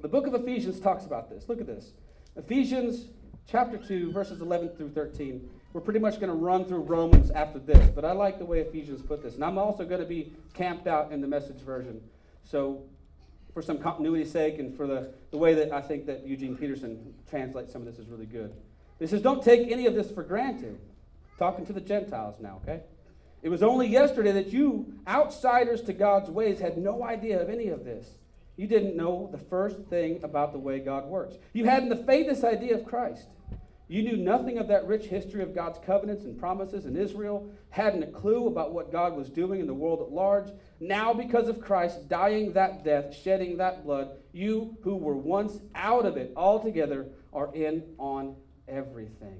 The 0.00 0.08
book 0.08 0.26
of 0.26 0.34
Ephesians 0.34 0.80
talks 0.80 1.04
about 1.04 1.30
this. 1.30 1.48
Look 1.48 1.60
at 1.60 1.66
this. 1.66 1.92
Ephesians 2.36 3.06
chapter 3.46 3.78
2, 3.78 4.12
verses 4.12 4.40
11 4.40 4.70
through 4.76 4.90
13. 4.90 5.48
We're 5.72 5.80
pretty 5.80 6.00
much 6.00 6.14
going 6.14 6.30
to 6.30 6.36
run 6.36 6.64
through 6.64 6.80
Romans 6.80 7.30
after 7.30 7.58
this, 7.58 7.90
but 7.90 8.04
I 8.04 8.12
like 8.12 8.38
the 8.38 8.44
way 8.44 8.60
Ephesians 8.60 9.02
put 9.02 9.22
this. 9.22 9.34
And 9.34 9.44
I'm 9.44 9.58
also 9.58 9.84
going 9.84 10.00
to 10.00 10.06
be 10.06 10.32
camped 10.54 10.86
out 10.86 11.12
in 11.12 11.20
the 11.20 11.26
message 11.26 11.60
version. 11.60 12.00
So 12.44 12.84
for 13.56 13.62
some 13.62 13.78
continuity's 13.78 14.30
sake 14.30 14.58
and 14.58 14.76
for 14.76 14.86
the, 14.86 15.14
the 15.30 15.38
way 15.38 15.54
that 15.54 15.72
I 15.72 15.80
think 15.80 16.04
that 16.04 16.26
Eugene 16.26 16.58
Peterson 16.58 17.14
translates 17.26 17.72
some 17.72 17.80
of 17.80 17.86
this 17.86 17.98
is 17.98 18.06
really 18.06 18.26
good. 18.26 18.52
He 18.98 19.06
says, 19.06 19.22
Don't 19.22 19.42
take 19.42 19.72
any 19.72 19.86
of 19.86 19.94
this 19.94 20.10
for 20.10 20.22
granted. 20.22 20.78
Talking 21.38 21.64
to 21.64 21.72
the 21.72 21.80
Gentiles 21.80 22.36
now, 22.38 22.60
okay? 22.62 22.82
It 23.40 23.48
was 23.48 23.62
only 23.62 23.86
yesterday 23.88 24.32
that 24.32 24.48
you, 24.48 24.92
outsiders 25.08 25.80
to 25.84 25.94
God's 25.94 26.28
ways, 26.28 26.60
had 26.60 26.76
no 26.76 27.02
idea 27.02 27.40
of 27.40 27.48
any 27.48 27.68
of 27.68 27.86
this. 27.86 28.16
You 28.56 28.66
didn't 28.66 28.94
know 28.94 29.30
the 29.32 29.38
first 29.38 29.78
thing 29.88 30.20
about 30.22 30.52
the 30.52 30.58
way 30.58 30.78
God 30.78 31.06
works. 31.06 31.36
You 31.54 31.64
hadn't 31.64 31.88
the 31.88 31.96
faintest 31.96 32.44
idea 32.44 32.74
of 32.74 32.84
Christ. 32.84 33.26
You 33.88 34.02
knew 34.02 34.16
nothing 34.16 34.58
of 34.58 34.66
that 34.68 34.86
rich 34.86 35.04
history 35.04 35.42
of 35.42 35.54
God's 35.54 35.78
covenants 35.86 36.24
and 36.24 36.36
promises 36.36 36.86
in 36.86 36.96
Israel, 36.96 37.48
hadn't 37.70 38.02
a 38.02 38.08
clue 38.08 38.48
about 38.48 38.72
what 38.72 38.90
God 38.90 39.16
was 39.16 39.30
doing 39.30 39.60
in 39.60 39.68
the 39.68 39.74
world 39.74 40.00
at 40.00 40.10
large. 40.10 40.48
Now, 40.80 41.14
because 41.14 41.48
of 41.48 41.60
Christ 41.60 42.08
dying 42.08 42.52
that 42.54 42.82
death, 42.82 43.14
shedding 43.14 43.58
that 43.58 43.84
blood, 43.84 44.10
you 44.32 44.76
who 44.82 44.96
were 44.96 45.16
once 45.16 45.60
out 45.74 46.04
of 46.04 46.16
it 46.16 46.32
altogether 46.36 47.06
are 47.32 47.54
in 47.54 47.84
on 47.98 48.34
everything. 48.66 49.38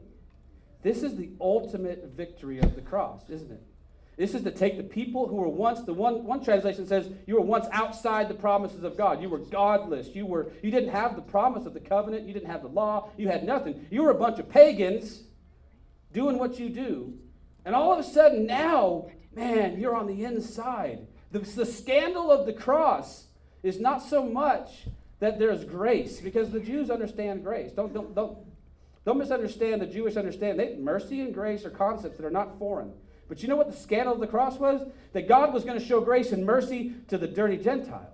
This 0.83 1.03
is 1.03 1.17
the 1.17 1.31
ultimate 1.41 2.13
victory 2.15 2.61
of 2.61 2.77
the 2.77 2.83
cross, 2.83 3.29
isn't 3.29 3.51
it? 3.51 3.63
This 4.17 4.35
is 4.35 4.43
to 4.45 4.51
take 4.51 4.79
the 4.79 4.83
people 4.83 5.29
who 5.29 5.37
were 5.37 5.49
once, 5.49 5.83
the 5.83 5.93
one, 5.93 6.25
one 6.25 6.43
translation 6.43 6.87
says, 6.87 7.11
you 7.27 7.35
were 7.35 7.43
once 7.43 7.67
outside 7.71 8.29
the 8.29 8.35
promises 8.35 8.83
of 8.83 8.97
God. 8.97 9.21
You 9.21 9.29
were 9.29 9.39
godless. 9.39 10.09
You, 10.15 10.25
were, 10.25 10.51
you 10.63 10.71
didn't 10.71 10.89
have 10.89 11.17
the 11.17 11.23
promise 11.23 11.67
of 11.67 11.75
the 11.75 11.81
covenant. 11.81 12.27
You 12.27 12.33
didn't 12.33 12.49
have 12.49 12.63
the 12.63 12.69
law. 12.69 13.11
You 13.19 13.29
had 13.29 13.45
nothing. 13.45 13.87
You 13.91 14.03
were 14.03 14.11
a 14.11 14.15
bunch 14.15 14.39
of 14.39 14.49
pagans 14.49 15.25
doing 16.13 16.39
what 16.39 16.59
you 16.59 16.71
do. 16.71 17.19
And 17.67 17.75
all 17.75 17.93
of 17.93 17.99
a 17.99 18.05
sudden, 18.05 18.47
now, 18.47 19.11
man, 19.35 19.79
you're 19.79 19.95
on 19.95 20.07
the 20.07 20.25
inside. 20.25 21.07
The, 21.33 21.41
the 21.41 21.67
scandal 21.67 22.33
of 22.33 22.47
the 22.47 22.55
cross 22.55 23.27
is 23.63 23.79
not 23.79 24.03
so 24.03 24.25
much 24.25 24.87
that 25.19 25.39
there's 25.39 25.65
grace, 25.65 26.21
because 26.21 26.51
the 26.51 26.61
Jews 26.61 26.91
understand 26.91 27.43
grace. 27.43 27.73
Don't, 27.73 27.93
don't, 27.93 28.15
don't, 28.15 28.39
don't 29.05 29.19
misunderstand 29.19 29.81
the 29.83 29.87
Jewish 29.87 30.17
understanding. 30.17 30.83
mercy 30.83 31.21
and 31.21 31.35
grace 31.35 31.65
are 31.65 31.71
concepts 31.71 32.17
that 32.17 32.25
are 32.27 32.31
not 32.31 32.59
foreign. 32.59 32.93
But 33.29 33.43
you 33.43 33.49
know 33.49 33.57
what 33.57 33.71
the 33.71 33.77
scandal 33.77 34.15
of 34.15 34.21
the 34.21 34.27
cross 34.27 34.59
was? 34.59 34.87
That 35.13 35.29
God 35.29 35.53
was 35.53 35.65
going 35.65 35.79
to 35.79 35.85
show 35.85 36.01
grace 36.01 36.33
and 36.33 36.45
mercy 36.45 36.95
to 37.09 37.19
the 37.19 37.27
dirty 37.27 37.57
Gentiles. 37.57 38.07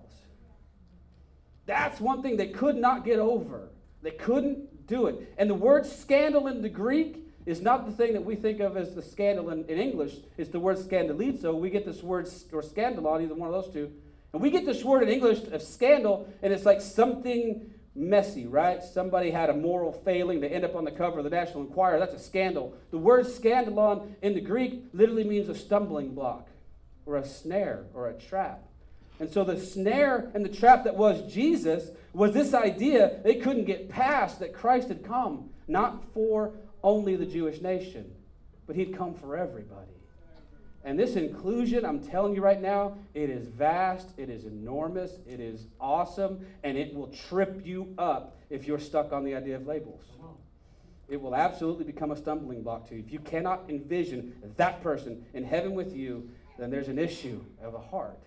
That's 1.66 2.00
one 2.00 2.22
thing 2.22 2.36
they 2.36 2.48
could 2.48 2.76
not 2.76 3.04
get 3.04 3.18
over. 3.18 3.68
They 4.02 4.10
couldn't 4.10 4.86
do 4.86 5.06
it. 5.06 5.32
And 5.38 5.48
the 5.48 5.54
word 5.54 5.86
scandal 5.86 6.48
in 6.48 6.62
the 6.62 6.68
Greek 6.68 7.28
is 7.46 7.60
not 7.60 7.86
the 7.86 7.92
thing 7.92 8.12
that 8.12 8.24
we 8.24 8.36
think 8.36 8.60
of 8.60 8.76
as 8.76 8.94
the 8.94 9.02
scandal 9.02 9.50
in, 9.50 9.64
in 9.64 9.78
English. 9.78 10.16
It's 10.36 10.50
the 10.50 10.60
word 10.60 10.76
scandalizo. 10.78 11.58
We 11.58 11.70
get 11.70 11.84
this 11.84 12.02
word, 12.02 12.26
or 12.52 12.62
scandalon, 12.62 13.22
either 13.22 13.34
one 13.34 13.52
of 13.52 13.64
those 13.64 13.72
two. 13.72 13.92
And 14.32 14.40
we 14.40 14.50
get 14.50 14.64
this 14.64 14.82
word 14.82 15.02
in 15.02 15.08
English 15.08 15.44
of 15.52 15.62
scandal, 15.62 16.28
and 16.42 16.52
it's 16.52 16.64
like 16.64 16.80
something 16.80 17.70
messy, 17.94 18.46
right? 18.46 18.82
Somebody 18.82 19.30
had 19.30 19.50
a 19.50 19.54
moral 19.54 19.92
failing. 19.92 20.40
They 20.40 20.48
end 20.48 20.64
up 20.64 20.74
on 20.74 20.84
the 20.84 20.90
cover 20.90 21.18
of 21.18 21.24
the 21.24 21.30
National 21.30 21.62
Enquirer. 21.62 21.98
That's 21.98 22.14
a 22.14 22.18
scandal. 22.18 22.74
The 22.90 22.98
word 22.98 23.26
scandalon 23.26 24.14
in 24.22 24.34
the 24.34 24.40
Greek 24.40 24.84
literally 24.92 25.24
means 25.24 25.48
a 25.48 25.54
stumbling 25.54 26.14
block 26.14 26.48
or 27.04 27.16
a 27.16 27.26
snare 27.26 27.84
or 27.94 28.08
a 28.08 28.14
trap. 28.14 28.62
And 29.20 29.30
so 29.30 29.44
the 29.44 29.58
snare 29.58 30.30
and 30.34 30.44
the 30.44 30.48
trap 30.48 30.84
that 30.84 30.96
was 30.96 31.32
Jesus 31.32 31.90
was 32.12 32.32
this 32.32 32.54
idea 32.54 33.20
they 33.22 33.36
couldn't 33.36 33.66
get 33.66 33.88
past 33.88 34.40
that 34.40 34.52
Christ 34.52 34.88
had 34.88 35.04
come 35.04 35.50
not 35.68 36.04
for 36.12 36.52
only 36.82 37.14
the 37.16 37.26
Jewish 37.26 37.60
nation, 37.60 38.10
but 38.66 38.74
he'd 38.74 38.96
come 38.96 39.14
for 39.14 39.36
everybody. 39.36 40.01
And 40.84 40.98
this 40.98 41.14
inclusion, 41.14 41.84
I'm 41.84 42.00
telling 42.00 42.34
you 42.34 42.42
right 42.42 42.60
now, 42.60 42.98
it 43.14 43.30
is 43.30 43.46
vast, 43.46 44.10
it 44.16 44.28
is 44.28 44.44
enormous, 44.44 45.18
it 45.26 45.38
is 45.38 45.66
awesome, 45.80 46.44
and 46.64 46.76
it 46.76 46.92
will 46.92 47.06
trip 47.08 47.62
you 47.64 47.94
up 47.98 48.36
if 48.50 48.66
you're 48.66 48.80
stuck 48.80 49.12
on 49.12 49.24
the 49.24 49.34
idea 49.34 49.56
of 49.56 49.66
labels. 49.66 50.02
It 51.08 51.20
will 51.20 51.36
absolutely 51.36 51.84
become 51.84 52.10
a 52.10 52.16
stumbling 52.16 52.62
block 52.62 52.88
to 52.88 52.94
you. 52.94 53.00
If 53.00 53.12
you 53.12 53.18
cannot 53.18 53.64
envision 53.68 54.34
that 54.56 54.82
person 54.82 55.24
in 55.34 55.44
heaven 55.44 55.74
with 55.74 55.94
you, 55.94 56.28
then 56.58 56.70
there's 56.70 56.88
an 56.88 56.98
issue 56.98 57.44
of 57.62 57.74
a 57.74 57.78
heart. 57.78 58.18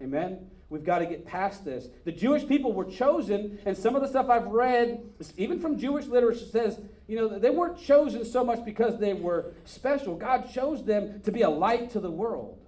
Amen? 0.00 0.50
We've 0.70 0.84
got 0.84 1.00
to 1.00 1.06
get 1.06 1.26
past 1.26 1.64
this. 1.64 1.88
The 2.04 2.12
Jewish 2.12 2.48
people 2.48 2.72
were 2.72 2.86
chosen, 2.86 3.58
and 3.66 3.76
some 3.76 3.94
of 3.94 4.02
the 4.02 4.08
stuff 4.08 4.30
I've 4.30 4.46
read, 4.46 5.04
even 5.36 5.60
from 5.60 5.78
Jewish 5.78 6.06
literature, 6.06 6.46
says, 6.46 6.80
you 7.12 7.18
know, 7.18 7.38
they 7.38 7.50
weren't 7.50 7.78
chosen 7.78 8.24
so 8.24 8.42
much 8.42 8.64
because 8.64 8.98
they 8.98 9.12
were 9.12 9.52
special. 9.66 10.16
God 10.16 10.50
chose 10.50 10.82
them 10.82 11.20
to 11.24 11.30
be 11.30 11.42
a 11.42 11.50
light 11.50 11.90
to 11.90 12.00
the 12.00 12.10
world. 12.10 12.58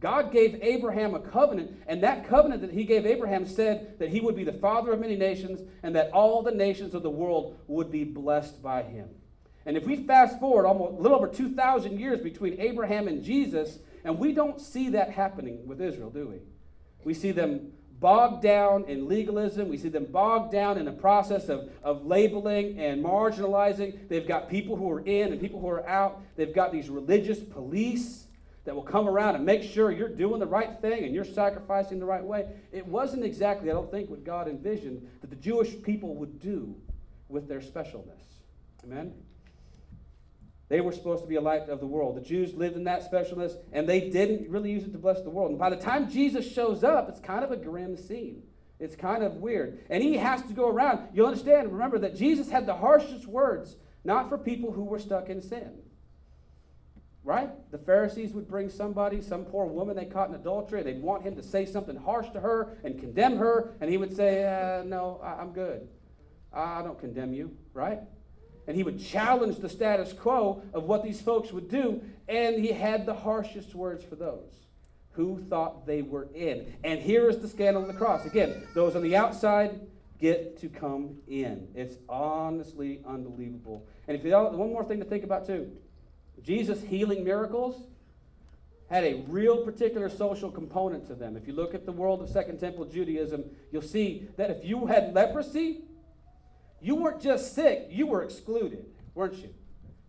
God 0.00 0.30
gave 0.30 0.62
Abraham 0.62 1.14
a 1.14 1.20
covenant, 1.20 1.78
and 1.86 2.02
that 2.02 2.28
covenant 2.28 2.60
that 2.60 2.72
he 2.72 2.84
gave 2.84 3.06
Abraham 3.06 3.46
said 3.46 3.98
that 4.00 4.10
he 4.10 4.20
would 4.20 4.36
be 4.36 4.44
the 4.44 4.52
father 4.52 4.92
of 4.92 5.00
many 5.00 5.16
nations 5.16 5.62
and 5.82 5.96
that 5.96 6.10
all 6.10 6.42
the 6.42 6.50
nations 6.50 6.92
of 6.92 7.02
the 7.02 7.08
world 7.08 7.58
would 7.68 7.90
be 7.90 8.04
blessed 8.04 8.62
by 8.62 8.82
him. 8.82 9.08
And 9.64 9.78
if 9.78 9.86
we 9.86 9.96
fast 9.96 10.38
forward 10.38 10.66
almost 10.66 10.98
a 10.98 11.00
little 11.00 11.16
over 11.16 11.28
2,000 11.28 11.98
years 11.98 12.20
between 12.20 12.60
Abraham 12.60 13.08
and 13.08 13.24
Jesus, 13.24 13.78
and 14.04 14.18
we 14.18 14.32
don't 14.32 14.60
see 14.60 14.90
that 14.90 15.10
happening 15.10 15.66
with 15.66 15.80
Israel, 15.80 16.10
do 16.10 16.28
we? 16.28 16.40
We 17.02 17.14
see 17.14 17.32
them 17.32 17.72
bogged 18.00 18.42
down 18.42 18.84
in 18.84 19.08
legalism. 19.08 19.68
We 19.68 19.78
see 19.78 19.88
them 19.88 20.06
bogged 20.06 20.52
down 20.52 20.78
in 20.78 20.88
a 20.88 20.92
process 20.92 21.48
of, 21.48 21.70
of 21.82 22.04
labeling 22.04 22.78
and 22.78 23.04
marginalizing. 23.04 24.08
They've 24.08 24.26
got 24.26 24.48
people 24.48 24.76
who 24.76 24.90
are 24.90 25.00
in 25.00 25.32
and 25.32 25.40
people 25.40 25.60
who 25.60 25.68
are 25.68 25.86
out. 25.88 26.20
They've 26.36 26.54
got 26.54 26.72
these 26.72 26.88
religious 26.88 27.38
police 27.38 28.26
that 28.64 28.74
will 28.74 28.82
come 28.82 29.08
around 29.08 29.36
and 29.36 29.46
make 29.46 29.62
sure 29.62 29.92
you're 29.92 30.08
doing 30.08 30.40
the 30.40 30.46
right 30.46 30.80
thing 30.80 31.04
and 31.04 31.14
you're 31.14 31.24
sacrificing 31.24 32.00
the 32.00 32.04
right 32.04 32.24
way. 32.24 32.46
It 32.72 32.86
wasn't 32.86 33.24
exactly, 33.24 33.70
I 33.70 33.74
don't 33.74 33.90
think, 33.90 34.10
what 34.10 34.24
God 34.24 34.48
envisioned 34.48 35.08
that 35.20 35.30
the 35.30 35.36
Jewish 35.36 35.80
people 35.82 36.16
would 36.16 36.40
do 36.40 36.74
with 37.28 37.48
their 37.48 37.60
specialness. 37.60 38.22
Amen? 38.84 39.14
They 40.68 40.80
were 40.80 40.92
supposed 40.92 41.22
to 41.22 41.28
be 41.28 41.36
a 41.36 41.40
light 41.40 41.68
of 41.68 41.78
the 41.80 41.86
world. 41.86 42.16
The 42.16 42.20
Jews 42.20 42.52
lived 42.54 42.76
in 42.76 42.84
that 42.84 43.10
specialness, 43.10 43.56
and 43.72 43.88
they 43.88 44.10
didn't 44.10 44.50
really 44.50 44.72
use 44.72 44.84
it 44.84 44.92
to 44.92 44.98
bless 44.98 45.22
the 45.22 45.30
world. 45.30 45.50
And 45.50 45.58
by 45.58 45.70
the 45.70 45.76
time 45.76 46.10
Jesus 46.10 46.50
shows 46.50 46.82
up, 46.82 47.08
it's 47.08 47.20
kind 47.20 47.44
of 47.44 47.52
a 47.52 47.56
grim 47.56 47.96
scene. 47.96 48.42
It's 48.78 48.96
kind 48.96 49.22
of 49.22 49.36
weird. 49.36 49.84
And 49.88 50.02
he 50.02 50.16
has 50.16 50.42
to 50.42 50.52
go 50.52 50.68
around. 50.68 51.08
You'll 51.14 51.26
understand, 51.26 51.72
remember, 51.72 51.98
that 52.00 52.16
Jesus 52.16 52.50
had 52.50 52.66
the 52.66 52.74
harshest 52.74 53.26
words, 53.26 53.76
not 54.04 54.28
for 54.28 54.36
people 54.36 54.72
who 54.72 54.84
were 54.84 54.98
stuck 54.98 55.28
in 55.28 55.40
sin. 55.40 55.72
Right? 57.22 57.50
The 57.70 57.78
Pharisees 57.78 58.32
would 58.32 58.48
bring 58.48 58.68
somebody, 58.68 59.20
some 59.20 59.44
poor 59.44 59.66
woman 59.66 59.96
they 59.96 60.04
caught 60.04 60.28
in 60.28 60.34
adultery. 60.34 60.82
They'd 60.82 61.02
want 61.02 61.22
him 61.22 61.36
to 61.36 61.42
say 61.42 61.64
something 61.64 61.96
harsh 61.96 62.30
to 62.30 62.40
her 62.40 62.76
and 62.84 62.98
condemn 62.98 63.36
her. 63.36 63.74
And 63.80 63.90
he 63.90 63.96
would 63.96 64.14
say, 64.14 64.44
uh, 64.44 64.84
No, 64.84 65.20
I'm 65.24 65.52
good. 65.52 65.88
I 66.52 66.82
don't 66.82 66.98
condemn 66.98 67.32
you. 67.32 67.56
Right? 67.72 68.00
And 68.66 68.76
he 68.76 68.82
would 68.82 69.00
challenge 69.00 69.58
the 69.58 69.68
status 69.68 70.12
quo 70.12 70.62
of 70.72 70.84
what 70.84 71.02
these 71.02 71.20
folks 71.20 71.52
would 71.52 71.68
do, 71.68 72.02
and 72.28 72.58
he 72.58 72.72
had 72.72 73.06
the 73.06 73.14
harshest 73.14 73.74
words 73.74 74.04
for 74.04 74.16
those 74.16 74.66
who 75.12 75.42
thought 75.48 75.86
they 75.86 76.02
were 76.02 76.28
in. 76.34 76.74
And 76.84 77.00
here 77.00 77.28
is 77.28 77.38
the 77.38 77.48
scandal 77.48 77.82
of 77.82 77.88
the 77.88 77.94
cross. 77.94 78.26
Again, 78.26 78.66
those 78.74 78.94
on 78.94 79.02
the 79.02 79.16
outside 79.16 79.80
get 80.18 80.58
to 80.60 80.68
come 80.68 81.16
in. 81.26 81.68
It's 81.74 81.96
honestly 82.08 83.00
unbelievable. 83.06 83.86
And 84.08 84.16
if 84.16 84.24
you 84.24 84.32
one 84.32 84.72
more 84.72 84.84
thing 84.84 84.98
to 84.98 85.04
think 85.04 85.24
about 85.24 85.46
too, 85.46 85.70
Jesus 86.42 86.82
healing 86.82 87.24
miracles 87.24 87.86
had 88.88 89.04
a 89.04 89.24
real 89.28 89.64
particular 89.64 90.08
social 90.08 90.50
component 90.50 91.06
to 91.08 91.14
them. 91.14 91.36
If 91.36 91.46
you 91.46 91.52
look 91.52 91.74
at 91.74 91.86
the 91.86 91.92
world 91.92 92.22
of 92.22 92.28
Second 92.28 92.60
Temple 92.60 92.84
Judaism, 92.84 93.44
you'll 93.72 93.82
see 93.82 94.28
that 94.36 94.50
if 94.50 94.64
you 94.64 94.86
had 94.86 95.12
leprosy, 95.12 95.82
you 96.80 96.94
weren't 96.94 97.20
just 97.20 97.54
sick, 97.54 97.88
you 97.90 98.06
were 98.06 98.22
excluded, 98.22 98.86
weren't 99.14 99.34
you? 99.34 99.52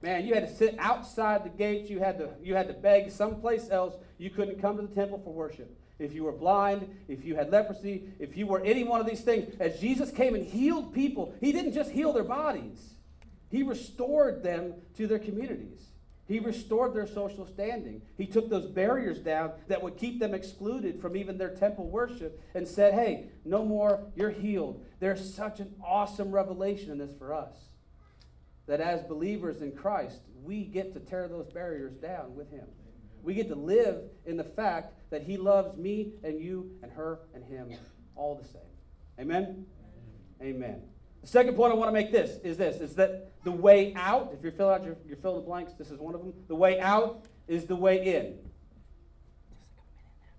Man, 0.01 0.25
you 0.25 0.33
had 0.33 0.47
to 0.47 0.55
sit 0.55 0.75
outside 0.77 1.43
the 1.43 1.49
gates. 1.49 1.89
You 1.89 1.99
had 1.99 2.19
to, 2.19 2.29
you 2.41 2.53
had 2.55 2.67
to 2.67 2.73
beg 2.73 3.09
someplace 3.11 3.69
else. 3.71 3.95
You 4.17 4.29
couldn't 4.29 4.61
come 4.61 4.75
to 4.77 4.83
the 4.83 4.93
temple 4.93 5.19
for 5.23 5.33
worship. 5.33 5.75
If 5.99 6.13
you 6.13 6.23
were 6.23 6.31
blind, 6.31 6.87
if 7.07 7.25
you 7.25 7.35
had 7.35 7.51
leprosy, 7.51 8.09
if 8.19 8.37
you 8.37 8.45
were 8.45 8.61
any 8.61 8.83
one 8.83 8.99
of 8.99 9.07
these 9.07 9.21
things, 9.21 9.55
as 9.59 9.79
Jesus 9.79 10.11
came 10.11 10.35
and 10.35 10.45
healed 10.45 10.93
people, 10.93 11.33
he 11.41 11.51
didn't 11.51 11.73
just 11.73 11.89
heal 11.89 12.13
their 12.13 12.23
bodies, 12.23 12.93
he 13.49 13.63
restored 13.63 14.43
them 14.43 14.75
to 14.97 15.07
their 15.07 15.17
communities. 15.17 15.81
He 16.27 16.39
restored 16.39 16.93
their 16.93 17.07
social 17.07 17.47
standing. 17.47 18.01
He 18.17 18.25
took 18.25 18.49
those 18.49 18.65
barriers 18.65 19.19
down 19.19 19.53
that 19.67 19.81
would 19.81 19.97
keep 19.97 20.19
them 20.19 20.33
excluded 20.33 20.99
from 20.99 21.15
even 21.15 21.37
their 21.37 21.55
temple 21.55 21.89
worship 21.89 22.41
and 22.53 22.67
said, 22.67 22.93
hey, 22.93 23.29
no 23.45 23.63
more, 23.63 24.03
you're 24.15 24.29
healed. 24.29 24.83
There's 24.99 25.33
such 25.33 25.59
an 25.59 25.73
awesome 25.85 26.31
revelation 26.31 26.91
in 26.91 26.97
this 26.97 27.15
for 27.17 27.33
us 27.33 27.55
that 28.67 28.81
as 28.81 29.01
believers 29.03 29.61
in 29.61 29.71
Christ, 29.71 30.19
we 30.43 30.65
get 30.65 30.93
to 30.93 30.99
tear 30.99 31.27
those 31.27 31.47
barriers 31.47 31.93
down 31.95 32.35
with 32.35 32.51
Him. 32.51 32.67
We 33.23 33.33
get 33.33 33.47
to 33.47 33.55
live 33.55 34.03
in 34.25 34.37
the 34.37 34.43
fact 34.43 34.93
that 35.09 35.23
He 35.23 35.37
loves 35.37 35.77
me 35.77 36.13
and 36.23 36.39
you 36.39 36.71
and 36.83 36.91
her 36.91 37.19
and 37.33 37.43
him 37.43 37.71
all 38.15 38.35
the 38.35 38.47
same. 38.47 38.61
Amen? 39.19 39.65
Amen. 40.41 40.55
Amen. 40.55 40.81
The 41.21 41.27
second 41.27 41.55
point 41.55 41.73
I 41.73 41.75
want 41.75 41.89
to 41.89 41.93
make 41.93 42.11
this 42.11 42.39
is 42.43 42.57
this 42.57 42.79
is 42.79 42.95
that 42.95 43.31
the 43.43 43.51
way 43.51 43.93
out, 43.95 44.31
if 44.33 44.43
you're 44.43 44.51
filling 44.51 44.75
out 44.75 44.85
your, 44.85 44.97
your 45.05 45.17
fill 45.17 45.35
in 45.35 45.41
the 45.41 45.45
blanks, 45.45 45.73
this 45.73 45.91
is 45.91 45.99
one 45.99 46.15
of 46.15 46.21
them. 46.21 46.33
The 46.47 46.55
way 46.55 46.79
out 46.79 47.25
is 47.47 47.65
the 47.65 47.75
way 47.75 48.15
in. 48.15 48.37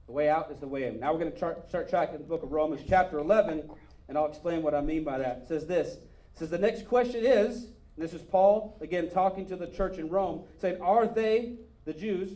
The 0.06 0.12
way 0.12 0.30
out 0.30 0.50
is 0.50 0.60
the 0.60 0.68
way 0.68 0.84
in. 0.84 0.98
Now 1.00 1.12
we're 1.12 1.18
going 1.18 1.32
to 1.32 1.36
start, 1.36 1.68
start 1.68 1.88
tracking 1.90 2.18
the 2.18 2.24
book 2.24 2.42
of 2.42 2.52
Romans, 2.52 2.82
chapter 2.88 3.18
11, 3.18 3.68
and 4.08 4.16
I'll 4.16 4.26
explain 4.26 4.62
what 4.62 4.74
I 4.74 4.80
mean 4.80 5.04
by 5.04 5.18
that. 5.18 5.38
It 5.42 5.48
says 5.48 5.66
this. 5.66 5.96
It 5.96 6.38
says 6.38 6.50
the 6.50 6.58
next 6.58 6.86
question 6.86 7.24
is, 7.26 7.68
this 7.98 8.14
is 8.14 8.22
Paul, 8.22 8.78
again, 8.80 9.10
talking 9.10 9.44
to 9.46 9.56
the 9.56 9.66
church 9.66 9.98
in 9.98 10.08
Rome, 10.08 10.44
saying, 10.60 10.80
Are 10.80 11.06
they, 11.06 11.56
the 11.84 11.92
Jews, 11.92 12.32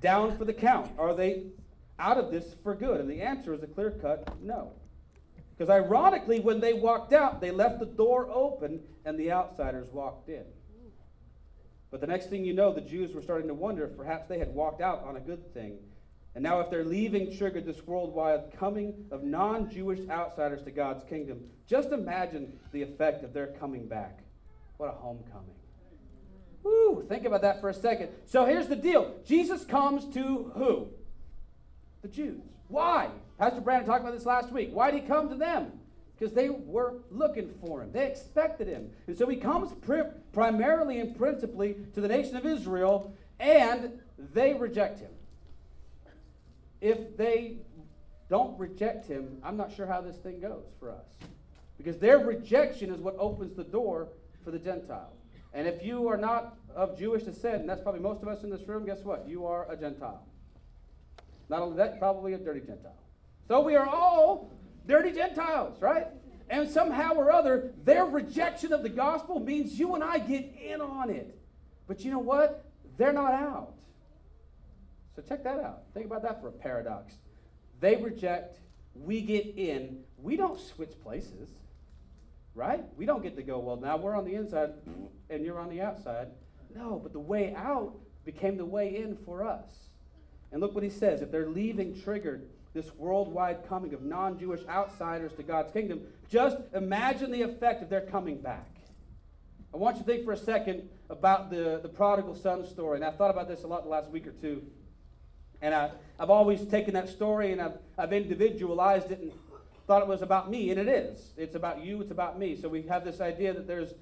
down 0.00 0.36
for 0.36 0.44
the 0.44 0.54
count? 0.54 0.90
Are 0.98 1.14
they 1.14 1.44
out 1.98 2.16
of 2.16 2.30
this 2.30 2.56
for 2.62 2.74
good? 2.74 3.00
And 3.00 3.08
the 3.08 3.20
answer 3.20 3.52
is 3.52 3.62
a 3.62 3.66
clear 3.66 3.90
cut 3.90 4.34
no. 4.42 4.72
Because 5.60 5.74
ironically, 5.74 6.40
when 6.40 6.58
they 6.58 6.72
walked 6.72 7.12
out, 7.12 7.42
they 7.42 7.50
left 7.50 7.80
the 7.80 7.84
door 7.84 8.30
open 8.32 8.80
and 9.04 9.20
the 9.20 9.30
outsiders 9.30 9.90
walked 9.92 10.30
in. 10.30 10.44
But 11.90 12.00
the 12.00 12.06
next 12.06 12.30
thing 12.30 12.46
you 12.46 12.54
know, 12.54 12.72
the 12.72 12.80
Jews 12.80 13.12
were 13.12 13.20
starting 13.20 13.46
to 13.48 13.52
wonder 13.52 13.84
if 13.84 13.94
perhaps 13.94 14.26
they 14.26 14.38
had 14.38 14.54
walked 14.54 14.80
out 14.80 15.04
on 15.04 15.16
a 15.16 15.20
good 15.20 15.52
thing. 15.52 15.76
And 16.34 16.42
now, 16.42 16.60
if 16.60 16.70
their 16.70 16.82
leaving 16.82 17.36
triggered 17.36 17.66
this 17.66 17.86
worldwide 17.86 18.58
coming 18.58 19.04
of 19.10 19.22
non 19.22 19.70
Jewish 19.70 20.00
outsiders 20.08 20.62
to 20.62 20.70
God's 20.70 21.04
kingdom, 21.04 21.40
just 21.66 21.90
imagine 21.90 22.58
the 22.72 22.80
effect 22.80 23.22
of 23.22 23.34
their 23.34 23.48
coming 23.48 23.86
back. 23.86 24.20
What 24.78 24.88
a 24.88 24.92
homecoming. 24.92 25.56
Woo, 26.62 27.04
think 27.06 27.26
about 27.26 27.42
that 27.42 27.60
for 27.60 27.68
a 27.68 27.74
second. 27.74 28.08
So 28.24 28.46
here's 28.46 28.68
the 28.68 28.76
deal 28.76 29.14
Jesus 29.26 29.66
comes 29.66 30.06
to 30.14 30.52
who? 30.54 30.88
The 32.00 32.08
Jews. 32.08 32.40
Why? 32.68 33.10
Pastor 33.40 33.62
Brandon 33.62 33.86
talked 33.86 34.02
about 34.02 34.12
this 34.12 34.26
last 34.26 34.52
week. 34.52 34.68
Why 34.70 34.90
did 34.90 35.00
he 35.00 35.08
come 35.08 35.30
to 35.30 35.34
them? 35.34 35.72
Because 36.14 36.34
they 36.34 36.50
were 36.50 36.96
looking 37.10 37.54
for 37.58 37.82
him. 37.82 37.90
They 37.90 38.06
expected 38.06 38.68
him. 38.68 38.90
And 39.06 39.16
so 39.16 39.26
he 39.26 39.36
comes 39.36 39.72
pri- 39.80 40.10
primarily 40.34 41.00
and 41.00 41.16
principally 41.16 41.76
to 41.94 42.02
the 42.02 42.08
nation 42.08 42.36
of 42.36 42.44
Israel, 42.44 43.16
and 43.38 43.98
they 44.34 44.52
reject 44.52 45.00
him. 45.00 45.10
If 46.82 47.16
they 47.16 47.56
don't 48.28 48.58
reject 48.58 49.06
him, 49.06 49.38
I'm 49.42 49.56
not 49.56 49.74
sure 49.74 49.86
how 49.86 50.02
this 50.02 50.16
thing 50.16 50.38
goes 50.38 50.66
for 50.78 50.90
us. 50.90 51.06
Because 51.78 51.96
their 51.96 52.18
rejection 52.18 52.92
is 52.92 53.00
what 53.00 53.16
opens 53.18 53.54
the 53.54 53.64
door 53.64 54.08
for 54.44 54.50
the 54.50 54.58
Gentile. 54.58 55.14
And 55.54 55.66
if 55.66 55.82
you 55.82 56.08
are 56.08 56.18
not 56.18 56.58
of 56.76 56.98
Jewish 56.98 57.22
descent, 57.22 57.60
and 57.60 57.68
that's 57.70 57.80
probably 57.80 58.02
most 58.02 58.20
of 58.20 58.28
us 58.28 58.42
in 58.42 58.50
this 58.50 58.68
room, 58.68 58.84
guess 58.84 59.00
what? 59.02 59.26
You 59.26 59.46
are 59.46 59.66
a 59.72 59.76
Gentile. 59.78 60.26
Not 61.48 61.62
only 61.62 61.78
that, 61.78 61.98
probably 61.98 62.34
a 62.34 62.38
dirty 62.38 62.60
Gentile. 62.60 62.99
So 63.50 63.58
we 63.58 63.74
are 63.74 63.84
all 63.84 64.52
dirty 64.86 65.10
Gentiles, 65.10 65.82
right? 65.82 66.06
And 66.50 66.70
somehow 66.70 67.14
or 67.14 67.32
other, 67.32 67.72
their 67.82 68.04
rejection 68.04 68.72
of 68.72 68.84
the 68.84 68.88
gospel 68.88 69.40
means 69.40 69.76
you 69.76 69.96
and 69.96 70.04
I 70.04 70.20
get 70.20 70.54
in 70.64 70.80
on 70.80 71.10
it. 71.10 71.36
But 71.88 72.04
you 72.04 72.12
know 72.12 72.20
what? 72.20 72.64
They're 72.96 73.12
not 73.12 73.34
out. 73.34 73.74
So 75.16 75.22
check 75.22 75.42
that 75.42 75.58
out. 75.58 75.82
Think 75.94 76.06
about 76.06 76.22
that 76.22 76.40
for 76.40 76.46
a 76.46 76.52
paradox. 76.52 77.14
They 77.80 77.96
reject, 77.96 78.60
we 78.94 79.20
get 79.20 79.46
in. 79.56 79.98
We 80.22 80.36
don't 80.36 80.60
switch 80.60 80.92
places, 81.02 81.48
right? 82.54 82.84
We 82.96 83.04
don't 83.04 83.20
get 83.20 83.34
to 83.34 83.42
go, 83.42 83.58
well, 83.58 83.78
now 83.78 83.96
we're 83.96 84.14
on 84.14 84.26
the 84.26 84.34
inside 84.36 84.74
and 85.28 85.44
you're 85.44 85.58
on 85.58 85.70
the 85.70 85.80
outside. 85.80 86.28
No, 86.72 87.00
but 87.02 87.12
the 87.12 87.18
way 87.18 87.52
out 87.56 87.96
became 88.24 88.56
the 88.56 88.64
way 88.64 88.94
in 88.94 89.16
for 89.16 89.42
us. 89.44 89.72
And 90.52 90.60
look 90.60 90.72
what 90.72 90.84
he 90.84 90.90
says. 90.90 91.20
If 91.20 91.32
they're 91.32 91.48
leaving 91.48 92.00
triggered 92.00 92.46
this 92.72 92.94
worldwide 92.96 93.68
coming 93.68 93.94
of 93.94 94.02
non 94.02 94.38
Jewish 94.38 94.60
outsiders 94.68 95.32
to 95.34 95.42
God's 95.42 95.72
kingdom, 95.72 96.02
just 96.28 96.56
imagine 96.74 97.32
the 97.32 97.42
effect 97.42 97.82
of 97.82 97.88
their 97.88 98.02
coming 98.02 98.38
back. 98.38 98.68
I 99.72 99.76
want 99.76 99.96
you 99.96 100.02
to 100.02 100.06
think 100.06 100.24
for 100.24 100.32
a 100.32 100.36
second 100.36 100.88
about 101.08 101.50
the, 101.50 101.80
the 101.82 101.88
prodigal 101.88 102.34
son 102.34 102.66
story. 102.66 102.96
And 102.96 103.04
I've 103.04 103.16
thought 103.16 103.30
about 103.30 103.48
this 103.48 103.62
a 103.62 103.66
lot 103.66 103.84
the 103.84 103.90
last 103.90 104.10
week 104.10 104.26
or 104.26 104.32
two. 104.32 104.62
And 105.62 105.74
I, 105.74 105.90
I've 106.18 106.30
always 106.30 106.64
taken 106.66 106.94
that 106.94 107.08
story 107.08 107.52
and 107.52 107.60
I've, 107.60 107.78
I've 107.98 108.12
individualized 108.12 109.10
it 109.10 109.20
and 109.20 109.32
thought 109.86 110.02
it 110.02 110.08
was 110.08 110.22
about 110.22 110.48
me, 110.48 110.70
and 110.70 110.78
it 110.78 110.86
is. 110.86 111.32
It's 111.36 111.56
about 111.56 111.84
you, 111.84 112.00
it's 112.00 112.12
about 112.12 112.38
me. 112.38 112.54
So 112.54 112.68
we 112.68 112.82
have 112.82 113.04
this 113.04 113.20
idea 113.20 113.52
that 113.52 113.66
there's 113.66 113.92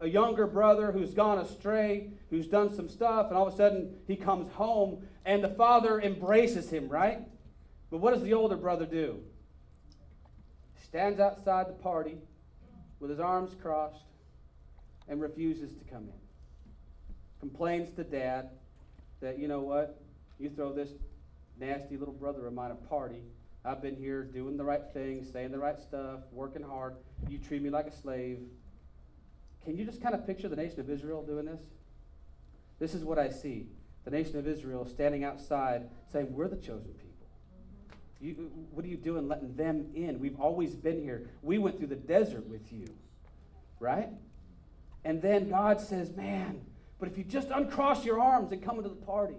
a 0.00 0.08
younger 0.08 0.48
brother 0.48 0.90
who's 0.90 1.14
gone 1.14 1.38
astray, 1.38 2.10
who's 2.28 2.48
done 2.48 2.74
some 2.74 2.88
stuff, 2.88 3.28
and 3.28 3.36
all 3.36 3.46
of 3.46 3.54
a 3.54 3.56
sudden 3.56 3.94
he 4.08 4.16
comes 4.16 4.52
home 4.54 5.06
and 5.24 5.42
the 5.44 5.48
father 5.48 6.00
embraces 6.00 6.70
him, 6.70 6.88
right? 6.88 7.20
But 7.92 7.98
what 7.98 8.14
does 8.14 8.22
the 8.22 8.32
older 8.32 8.56
brother 8.56 8.86
do? 8.86 9.20
Stands 10.82 11.20
outside 11.20 11.68
the 11.68 11.74
party 11.74 12.16
with 13.00 13.10
his 13.10 13.20
arms 13.20 13.54
crossed 13.60 14.06
and 15.08 15.20
refuses 15.20 15.74
to 15.74 15.84
come 15.84 16.04
in. 16.04 16.20
Complains 17.38 17.90
to 17.96 18.02
dad 18.02 18.48
that, 19.20 19.38
you 19.38 19.46
know 19.46 19.60
what, 19.60 20.00
you 20.38 20.48
throw 20.48 20.72
this 20.72 20.88
nasty 21.60 21.98
little 21.98 22.14
brother 22.14 22.46
of 22.46 22.54
mine 22.54 22.70
a 22.70 22.74
party. 22.74 23.24
I've 23.62 23.82
been 23.82 23.96
here 23.96 24.22
doing 24.22 24.56
the 24.56 24.64
right 24.64 24.82
thing, 24.94 25.26
saying 25.30 25.52
the 25.52 25.58
right 25.58 25.78
stuff, 25.78 26.20
working 26.32 26.62
hard. 26.62 26.96
You 27.28 27.36
treat 27.36 27.60
me 27.60 27.68
like 27.68 27.86
a 27.86 27.92
slave. 27.92 28.38
Can 29.66 29.76
you 29.76 29.84
just 29.84 30.02
kind 30.02 30.14
of 30.14 30.26
picture 30.26 30.48
the 30.48 30.56
nation 30.56 30.80
of 30.80 30.88
Israel 30.88 31.22
doing 31.22 31.44
this? 31.44 31.60
This 32.78 32.94
is 32.94 33.04
what 33.04 33.18
I 33.18 33.28
see. 33.28 33.66
The 34.06 34.10
nation 34.10 34.38
of 34.38 34.48
Israel 34.48 34.86
standing 34.86 35.24
outside 35.24 35.90
saying, 36.10 36.32
We're 36.32 36.48
the 36.48 36.56
chosen 36.56 36.92
people. 36.94 37.11
You, 38.22 38.50
what 38.70 38.84
are 38.84 38.88
you 38.88 38.96
doing 38.96 39.26
letting 39.26 39.56
them 39.56 39.86
in? 39.94 40.20
We've 40.20 40.40
always 40.40 40.76
been 40.76 41.02
here. 41.02 41.28
We 41.42 41.58
went 41.58 41.78
through 41.78 41.88
the 41.88 41.96
desert 41.96 42.46
with 42.46 42.72
you, 42.72 42.86
right? 43.80 44.10
And 45.04 45.20
then 45.20 45.50
God 45.50 45.80
says, 45.80 46.12
Man, 46.12 46.60
but 47.00 47.08
if 47.08 47.18
you 47.18 47.24
just 47.24 47.48
uncross 47.50 48.04
your 48.04 48.20
arms 48.20 48.52
and 48.52 48.62
come 48.62 48.76
into 48.76 48.90
the 48.90 48.94
party, 48.94 49.34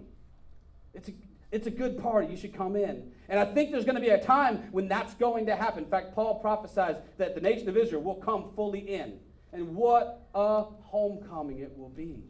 it's 0.93 1.07
a, 1.07 1.13
it's 1.49 1.65
a 1.65 1.71
good 1.71 1.97
party. 1.97 2.27
You 2.27 2.35
should 2.35 2.53
come 2.53 2.75
in. 2.75 3.09
And 3.29 3.39
I 3.39 3.45
think 3.45 3.71
there's 3.71 3.85
going 3.85 3.95
to 3.95 4.01
be 4.01 4.09
a 4.09 4.21
time 4.21 4.67
when 4.73 4.89
that's 4.89 5.13
going 5.13 5.45
to 5.45 5.55
happen. 5.55 5.85
In 5.85 5.89
fact, 5.89 6.13
Paul 6.13 6.39
prophesies 6.39 6.97
that 7.17 7.35
the 7.35 7.41
nation 7.41 7.69
of 7.69 7.77
Israel 7.77 8.01
will 8.01 8.15
come 8.15 8.51
fully 8.53 8.81
in. 8.81 9.17
And 9.53 9.75
what 9.75 10.27
a 10.35 10.63
homecoming 10.63 11.59
it 11.59 11.71
will 11.77 11.89
be. 11.89 12.23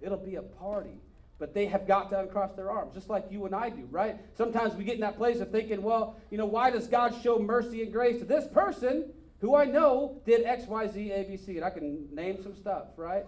It'll 0.00 0.18
be 0.18 0.34
a 0.34 0.42
party. 0.42 0.98
But 1.38 1.54
they 1.54 1.66
have 1.66 1.88
got 1.88 2.10
to 2.10 2.20
uncross 2.20 2.52
their 2.52 2.70
arms, 2.70 2.94
just 2.94 3.08
like 3.08 3.26
you 3.30 3.46
and 3.46 3.54
I 3.54 3.70
do, 3.70 3.88
right? 3.90 4.16
Sometimes 4.36 4.74
we 4.74 4.84
get 4.84 4.94
in 4.94 5.00
that 5.00 5.16
place 5.16 5.40
of 5.40 5.50
thinking, 5.50 5.82
well, 5.82 6.16
you 6.30 6.38
know, 6.38 6.46
why 6.46 6.70
does 6.70 6.86
God 6.86 7.14
show 7.22 7.38
mercy 7.38 7.82
and 7.82 7.92
grace 7.92 8.18
to 8.20 8.24
this 8.24 8.46
person 8.46 9.12
who 9.40 9.56
I 9.56 9.64
know 9.64 10.20
did 10.24 10.44
X, 10.44 10.66
Y, 10.66 10.86
Z, 10.86 11.10
A, 11.10 11.24
B, 11.24 11.36
C? 11.36 11.56
And 11.56 11.64
I 11.64 11.70
can 11.70 12.06
name 12.14 12.40
some 12.42 12.54
stuff, 12.54 12.84
right? 12.96 13.24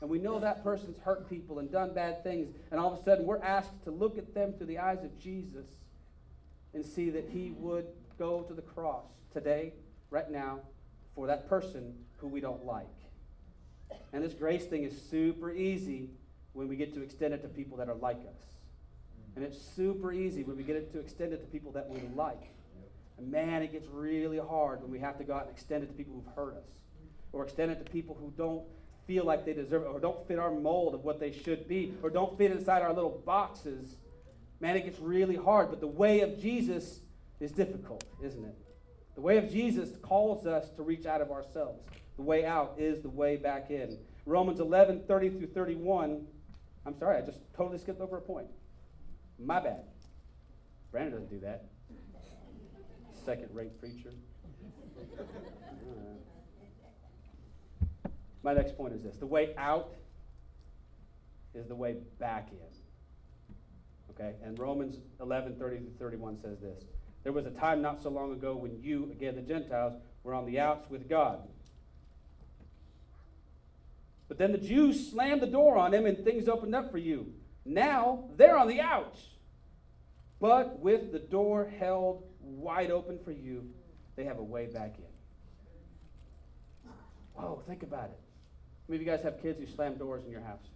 and 0.00 0.08
we 0.08 0.18
know 0.18 0.40
that 0.40 0.64
person's 0.64 0.98
hurt 0.98 1.28
people 1.28 1.58
and 1.58 1.70
done 1.70 1.92
bad 1.92 2.22
things, 2.22 2.48
and 2.70 2.80
all 2.80 2.92
of 2.92 2.98
a 2.98 3.02
sudden 3.02 3.26
we're 3.26 3.42
asked 3.42 3.84
to 3.84 3.90
look 3.90 4.16
at 4.16 4.34
them 4.34 4.52
through 4.54 4.66
the 4.66 4.78
eyes 4.78 5.04
of 5.04 5.18
Jesus 5.18 5.66
and 6.72 6.84
see 6.84 7.10
that 7.10 7.28
he 7.30 7.50
would 7.50 7.86
go 8.18 8.42
to 8.42 8.54
the 8.54 8.62
cross 8.62 9.04
today, 9.32 9.74
right 10.10 10.30
now, 10.30 10.60
for 11.14 11.26
that 11.26 11.48
person 11.48 11.94
who 12.16 12.28
we 12.28 12.40
don't 12.40 12.64
like. 12.64 12.86
And 14.12 14.24
this 14.24 14.32
grace 14.32 14.64
thing 14.64 14.84
is 14.84 15.00
super 15.10 15.52
easy 15.52 16.10
when 16.52 16.68
we 16.68 16.76
get 16.76 16.94
to 16.94 17.02
extend 17.02 17.34
it 17.34 17.42
to 17.42 17.48
people 17.48 17.76
that 17.78 17.88
are 17.88 17.94
like 17.94 18.18
us. 18.18 18.42
Mm-hmm. 18.42 19.36
And 19.36 19.44
it's 19.44 19.60
super 19.60 20.12
easy 20.12 20.42
when 20.42 20.56
we 20.56 20.62
get 20.62 20.76
it 20.76 20.92
to 20.92 20.98
extend 20.98 21.32
it 21.32 21.40
to 21.40 21.46
people 21.46 21.72
that 21.72 21.88
we 21.88 22.00
like. 22.14 22.50
And 23.18 23.30
man, 23.30 23.62
it 23.62 23.72
gets 23.72 23.86
really 23.88 24.38
hard 24.38 24.82
when 24.82 24.90
we 24.90 24.98
have 24.98 25.18
to 25.18 25.24
go 25.24 25.34
out 25.34 25.42
and 25.42 25.50
extend 25.50 25.84
it 25.84 25.88
to 25.88 25.92
people 25.92 26.14
who've 26.14 26.34
hurt 26.34 26.56
us. 26.56 26.68
Or 27.32 27.44
extend 27.44 27.70
it 27.70 27.84
to 27.84 27.90
people 27.90 28.16
who 28.18 28.32
don't 28.36 28.62
feel 29.06 29.24
like 29.24 29.44
they 29.44 29.52
deserve 29.52 29.82
it 29.82 29.86
or 29.86 30.00
don't 30.00 30.26
fit 30.26 30.38
our 30.38 30.50
mold 30.50 30.94
of 30.94 31.04
what 31.04 31.20
they 31.20 31.32
should 31.32 31.68
be 31.68 31.94
or 32.02 32.10
don't 32.10 32.36
fit 32.38 32.50
inside 32.50 32.82
our 32.82 32.92
little 32.92 33.22
boxes, 33.24 33.96
man, 34.60 34.76
it 34.76 34.84
gets 34.84 34.98
really 34.98 35.36
hard. 35.36 35.68
But 35.70 35.80
the 35.80 35.86
way 35.86 36.20
of 36.20 36.40
Jesus 36.40 37.00
is 37.40 37.52
difficult, 37.52 38.04
isn't 38.22 38.44
it? 38.44 38.54
The 39.14 39.20
way 39.20 39.36
of 39.36 39.50
Jesus 39.50 39.90
calls 40.02 40.46
us 40.46 40.70
to 40.70 40.82
reach 40.82 41.06
out 41.06 41.20
of 41.20 41.30
ourselves. 41.30 41.84
The 42.16 42.22
way 42.22 42.44
out 42.44 42.74
is 42.78 43.02
the 43.02 43.10
way 43.10 43.36
back 43.36 43.70
in. 43.70 43.98
Romans 44.26 44.60
11, 44.60 45.04
30 45.06 45.30
through 45.30 45.48
31. 45.48 46.26
I'm 46.86 46.96
sorry, 46.98 47.18
I 47.18 47.20
just 47.20 47.40
totally 47.56 47.78
skipped 47.78 48.00
over 48.00 48.16
a 48.16 48.20
point. 48.20 48.46
My 49.38 49.60
bad. 49.60 49.84
Brandon 50.90 51.12
doesn't 51.12 51.30
do 51.30 51.40
that. 51.40 51.64
Second 53.24 53.48
rate 53.52 53.78
preacher. 53.78 54.12
My 58.42 58.54
next 58.54 58.76
point 58.76 58.94
is 58.94 59.02
this 59.02 59.16
the 59.18 59.26
way 59.26 59.54
out 59.56 59.94
is 61.54 61.66
the 61.66 61.74
way 61.74 61.96
back 62.18 62.48
in. 62.52 63.54
Okay? 64.10 64.36
And 64.42 64.58
Romans 64.58 64.96
11 65.20 65.56
30 65.56 65.76
to 65.78 65.90
31 65.98 66.38
says 66.40 66.58
this 66.60 66.84
There 67.22 67.32
was 67.32 67.46
a 67.46 67.50
time 67.50 67.82
not 67.82 68.02
so 68.02 68.10
long 68.10 68.32
ago 68.32 68.56
when 68.56 68.80
you, 68.80 69.10
again 69.12 69.36
the 69.36 69.42
Gentiles, 69.42 69.94
were 70.22 70.34
on 70.34 70.46
the 70.46 70.58
outs 70.58 70.88
with 70.90 71.08
God. 71.08 71.40
But 74.30 74.38
then 74.38 74.52
the 74.52 74.58
Jews 74.58 75.10
slammed 75.10 75.42
the 75.42 75.46
door 75.46 75.76
on 75.76 75.92
him 75.92 76.06
and 76.06 76.16
things 76.24 76.48
opened 76.48 76.74
up 76.74 76.90
for 76.90 76.96
you. 76.96 77.34
Now 77.66 78.30
they're 78.38 78.56
on 78.56 78.68
the 78.68 78.80
outs. 78.80 79.20
But 80.40 80.78
with 80.78 81.12
the 81.12 81.18
door 81.18 81.70
held 81.78 82.24
wide 82.40 82.90
open 82.90 83.18
for 83.22 83.32
you, 83.32 83.68
they 84.16 84.24
have 84.24 84.38
a 84.38 84.42
way 84.42 84.64
back 84.66 84.94
in. 84.96 85.04
Oh, 87.38 87.60
think 87.66 87.82
about 87.82 88.06
it 88.06 88.20
many 88.90 89.02
of 89.02 89.06
you 89.06 89.12
guys 89.12 89.22
have 89.22 89.40
kids 89.40 89.60
who 89.60 89.66
slam 89.66 89.94
doors 89.94 90.24
in 90.24 90.32
your 90.32 90.40
house? 90.40 90.66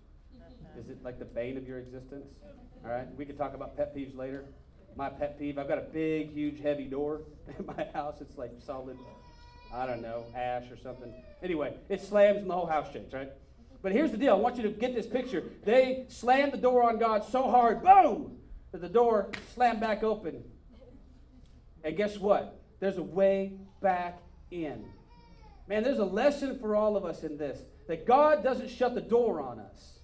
Is 0.78 0.88
it 0.88 1.02
like 1.02 1.18
the 1.18 1.24
bane 1.24 1.56
of 1.56 1.66
your 1.66 1.80
existence? 1.80 2.26
All 2.84 2.90
right, 2.90 3.08
we 3.16 3.24
could 3.24 3.36
talk 3.36 3.54
about 3.54 3.76
pet 3.76 3.94
peeves 3.94 4.16
later. 4.16 4.44
My 4.96 5.08
pet 5.08 5.36
peeve, 5.36 5.58
I've 5.58 5.66
got 5.66 5.78
a 5.78 5.86
big, 5.92 6.32
huge, 6.32 6.60
heavy 6.60 6.84
door 6.84 7.22
in 7.58 7.66
my 7.66 7.84
house. 7.92 8.20
It's 8.20 8.38
like 8.38 8.52
solid, 8.60 8.96
I 9.74 9.86
don't 9.86 10.00
know, 10.00 10.24
ash 10.36 10.70
or 10.70 10.76
something. 10.76 11.12
Anyway, 11.42 11.74
it 11.88 12.00
slams 12.00 12.42
and 12.42 12.48
the 12.48 12.54
whole 12.54 12.66
house 12.66 12.92
shakes, 12.92 13.12
right? 13.12 13.32
But 13.84 13.92
here's 13.92 14.12
the 14.12 14.16
deal. 14.16 14.32
I 14.32 14.38
want 14.38 14.56
you 14.56 14.62
to 14.62 14.70
get 14.70 14.94
this 14.94 15.06
picture. 15.06 15.44
They 15.62 16.06
slammed 16.08 16.52
the 16.52 16.58
door 16.58 16.84
on 16.84 16.98
God 16.98 17.22
so 17.22 17.50
hard, 17.50 17.82
boom, 17.82 18.38
that 18.72 18.80
the 18.80 18.88
door 18.88 19.28
slammed 19.54 19.80
back 19.80 20.02
open. 20.02 20.42
And 21.84 21.94
guess 21.94 22.16
what? 22.16 22.62
There's 22.80 22.96
a 22.96 23.02
way 23.02 23.58
back 23.82 24.22
in. 24.50 24.86
Man, 25.68 25.82
there's 25.82 25.98
a 25.98 26.04
lesson 26.04 26.58
for 26.58 26.74
all 26.74 26.96
of 26.96 27.04
us 27.04 27.24
in 27.24 27.36
this 27.36 27.60
that 27.86 28.06
God 28.06 28.42
doesn't 28.42 28.70
shut 28.70 28.94
the 28.94 29.02
door 29.02 29.42
on 29.42 29.58
us. 29.58 29.98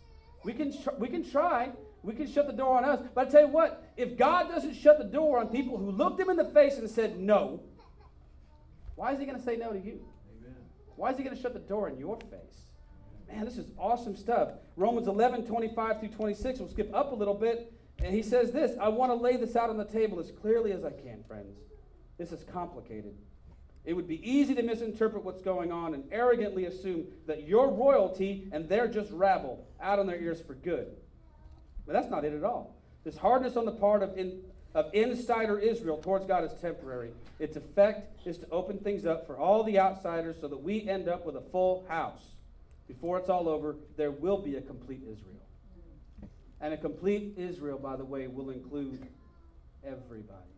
We 0.45 0.53
can, 0.53 0.71
tr- 0.71 0.91
we 0.99 1.09
can 1.09 1.29
try, 1.29 1.71
we 2.03 2.15
can 2.15 2.31
shut 2.31 2.49
the 2.49 2.53
door 2.53 2.77
on 2.77 2.85
us, 2.85 3.01
but 3.15 3.29
I 3.29 3.31
tell 3.31 3.41
you 3.41 3.49
what, 3.49 3.91
if 3.97 4.19
God 4.19 4.51
doesn't 4.51 4.75
shut 4.75 4.99
the 4.99 5.05
door 5.05 5.39
on 5.39 5.49
people 5.49 5.79
who 5.79 5.91
looked 5.91 6.21
him 6.21 6.29
in 6.29 6.37
the 6.37 6.45
face 6.45 6.77
and 6.77 6.91
said 6.91 7.19
no, 7.19 7.63
why 8.95 9.15
is 9.15 9.21
he 9.21 9.25
going 9.25 9.39
to 9.39 9.43
say 9.43 9.57
no 9.57 9.73
to 9.73 9.79
you? 9.79 10.05
Amen. 10.39 10.57
Why 10.97 11.13
is 11.13 11.17
he 11.17 11.25
going 11.25 11.35
to 11.35 11.41
shut 11.41 11.55
the 11.55 11.61
door 11.61 11.89
in 11.89 11.97
your 11.97 12.19
face? 12.31 12.67
Man, 13.33 13.45
this 13.45 13.59
is 13.59 13.71
awesome 13.79 14.17
stuff. 14.17 14.51
Romans 14.77 15.07
11, 15.07 15.47
25 15.47 16.01
through 16.01 16.09
26. 16.09 16.59
We'll 16.59 16.69
skip 16.69 16.95
up 16.95 17.13
a 17.13 17.15
little 17.15 17.35
bit. 17.35 17.73
And 18.03 18.15
he 18.15 18.23
says 18.23 18.51
this 18.51 18.77
I 18.81 18.89
want 18.89 19.11
to 19.11 19.15
lay 19.15 19.37
this 19.37 19.57
out 19.57 19.71
on 19.71 19.77
the 19.77 19.85
table 19.85 20.19
as 20.21 20.31
clearly 20.31 20.73
as 20.73 20.85
I 20.85 20.91
can, 20.91 21.23
friends. 21.27 21.59
This 22.19 22.33
is 22.33 22.45
complicated. 22.45 23.15
It 23.85 23.95
would 23.95 24.09
be 24.09 24.21
easy 24.29 24.55
to 24.55 24.63
misinterpret 24.63 25.25
what's 25.25 25.41
going 25.41 25.73
on 25.73 25.95
and 25.95 26.05
arrogantly 26.13 26.67
assume 26.67 27.07
that 27.27 27.49
you're 27.49 27.69
royalty 27.69 28.49
and 28.53 28.69
they're 28.69 28.89
just 28.89 29.11
rabble 29.11 29.67
out 29.81 29.99
on 29.99 30.07
their 30.07 30.21
ears 30.21 30.41
for 30.41 30.55
good. 30.55 30.89
But 31.87 31.95
that's 31.95 32.11
not 32.11 32.25
it 32.25 32.35
at 32.35 32.45
all. 32.45 32.77
This 33.05 33.17
hardness 33.17 33.57
on 33.57 33.65
the 33.65 33.73
part 33.73 34.03
of, 34.03 34.19
in, 34.19 34.43
of 34.75 34.91
insider 34.93 35.59
Israel 35.59 35.97
towards 35.97 36.27
God 36.27 36.45
is 36.45 36.53
temporary. 36.61 37.13
Its 37.39 37.57
effect 37.57 38.27
is 38.27 38.37
to 38.39 38.51
open 38.51 38.79
things 38.79 39.07
up 39.07 39.27
for 39.27 39.39
all 39.39 39.63
the 39.65 39.79
outsiders 39.79 40.37
so 40.41 40.49
that 40.49 40.63
we 40.63 40.87
end 40.87 41.09
up 41.09 41.25
with 41.25 41.37
a 41.37 41.41
full 41.41 41.87
house. 41.89 42.21
Before 42.91 43.19
it's 43.19 43.29
all 43.29 43.49
over, 43.49 43.77
there 43.97 44.11
will 44.11 44.39
be 44.39 44.57
a 44.57 44.61
complete 44.61 45.03
Israel. 45.05 45.47
And 46.61 46.75
a 46.75 46.77
complete 46.77 47.35
Israel, 47.37 47.79
by 47.79 47.95
the 47.95 48.05
way, 48.05 48.27
will 48.27 48.51
include 48.51 49.07
everybody. 49.85 50.51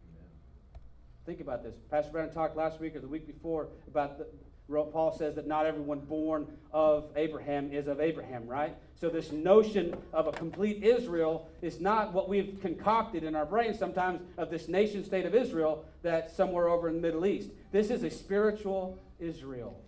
Think 1.27 1.43
about 1.43 1.63
this. 1.63 1.75
Pastor 1.91 2.11
Brandon 2.11 2.35
talked 2.35 2.57
last 2.57 2.81
week 2.81 2.97
or 2.97 3.01
the 3.01 3.07
week 3.07 3.27
before 3.27 3.69
about 3.87 4.17
the, 4.17 4.27
Paul 4.67 5.15
says 5.15 5.35
that 5.35 5.47
not 5.47 5.67
everyone 5.67 6.01
born 6.01 6.47
of 6.73 7.11
Abraham 7.17 7.71
is 7.71 7.87
of 7.87 8.01
Abraham, 8.01 8.47
right? 8.47 8.75
So, 8.99 9.11
this 9.11 9.31
notion 9.31 9.95
of 10.15 10.27
a 10.27 10.33
complete 10.33 10.83
Israel 10.83 11.51
is 11.61 11.83
not 11.83 12.15
what 12.15 12.31
we've 12.31 12.59
concocted 12.63 13.25
in 13.25 13.37
our 13.37 13.45
brains 13.45 13.79
sometimes 13.79 14.23
of 14.39 14.49
this 14.49 14.69
nation 14.69 15.05
state 15.05 15.27
of 15.27 15.35
Israel 15.35 15.85
that's 16.01 16.35
somewhere 16.35 16.69
over 16.69 16.89
in 16.89 16.95
the 16.95 17.01
Middle 17.03 17.27
East. 17.27 17.51
This 17.73 17.91
is 17.91 18.03
a 18.05 18.11
spiritual 18.11 18.99
Israel. 19.21 19.79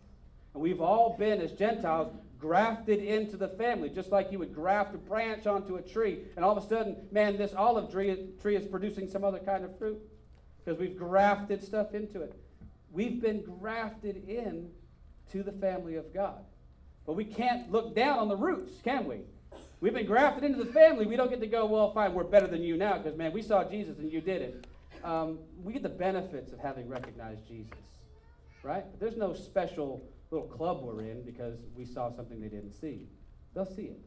And 0.53 0.63
we've 0.63 0.81
all 0.81 1.17
been, 1.19 1.41
as 1.41 1.53
Gentiles, 1.53 2.13
grafted 2.45 3.03
into 3.03 3.39
the 3.39 3.49
family, 3.49 3.89
just 3.89 4.13
like 4.13 4.31
you 4.31 4.39
would 4.39 4.55
graft 4.55 4.95
a 4.95 4.99
branch 4.99 5.47
onto 5.47 5.77
a 5.77 5.83
tree. 5.83 6.19
And 6.37 6.45
all 6.45 6.55
of 6.55 6.63
a 6.63 6.69
sudden, 6.69 6.95
man, 7.11 7.39
this 7.39 7.55
olive 7.55 7.91
tree, 7.91 8.15
tree 8.43 8.55
is 8.55 8.67
producing 8.67 9.09
some 9.09 9.25
other 9.25 9.39
kind 9.39 9.65
of 9.65 9.79
fruit 9.79 9.99
because 10.63 10.79
we've 10.79 10.99
grafted 10.99 11.65
stuff 11.65 11.95
into 11.95 12.21
it. 12.21 12.35
We've 12.93 13.19
been 13.23 13.43
grafted 13.61 14.29
in 14.29 14.69
to 15.33 15.43
the 15.43 15.53
family 15.53 15.95
of 15.97 16.13
God. 16.13 16.45
But 17.07 17.15
we 17.15 17.25
can't 17.25 17.73
look 17.73 17.97
down 17.97 18.19
on 18.19 18.29
the 18.29 18.37
roots, 18.37 18.73
can 18.83 19.07
we? 19.07 19.21
We've 19.81 19.95
been 19.95 20.05
grafted 20.05 20.45
into 20.45 20.63
the 20.63 20.71
family. 20.71 21.07
We 21.07 21.17
don't 21.17 21.31
get 21.31 21.41
to 21.41 21.47
go, 21.47 21.65
well, 21.65 21.95
fine, 21.95 22.13
we're 22.13 22.25
better 22.25 22.47
than 22.47 22.63
you 22.63 22.77
now 22.77 22.99
because, 22.99 23.17
man, 23.17 23.33
we 23.33 23.41
saw 23.41 23.65
Jesus 23.65 23.99
and 23.99 24.13
you 24.13 24.21
did 24.21 24.43
it. 24.43 24.67
Um, 25.03 25.39
we 25.63 25.73
get 25.73 25.83
the 25.83 25.89
benefits 25.89 26.53
of 26.53 26.59
having 26.59 26.91
recognized 26.91 27.49
Jesus, 27.49 27.73
right? 28.63 28.85
There's 29.01 29.17
no 29.17 29.33
special 29.33 30.03
little 30.35 30.49
club 30.49 30.83
we're 30.83 31.03
in 31.03 31.23
because 31.23 31.59
we 31.77 31.85
saw 31.85 32.11
something 32.11 32.41
they 32.41 32.49
didn't 32.49 32.73
see. 32.73 33.07
They'll 33.55 33.65
see 33.65 33.83
it. 33.83 34.01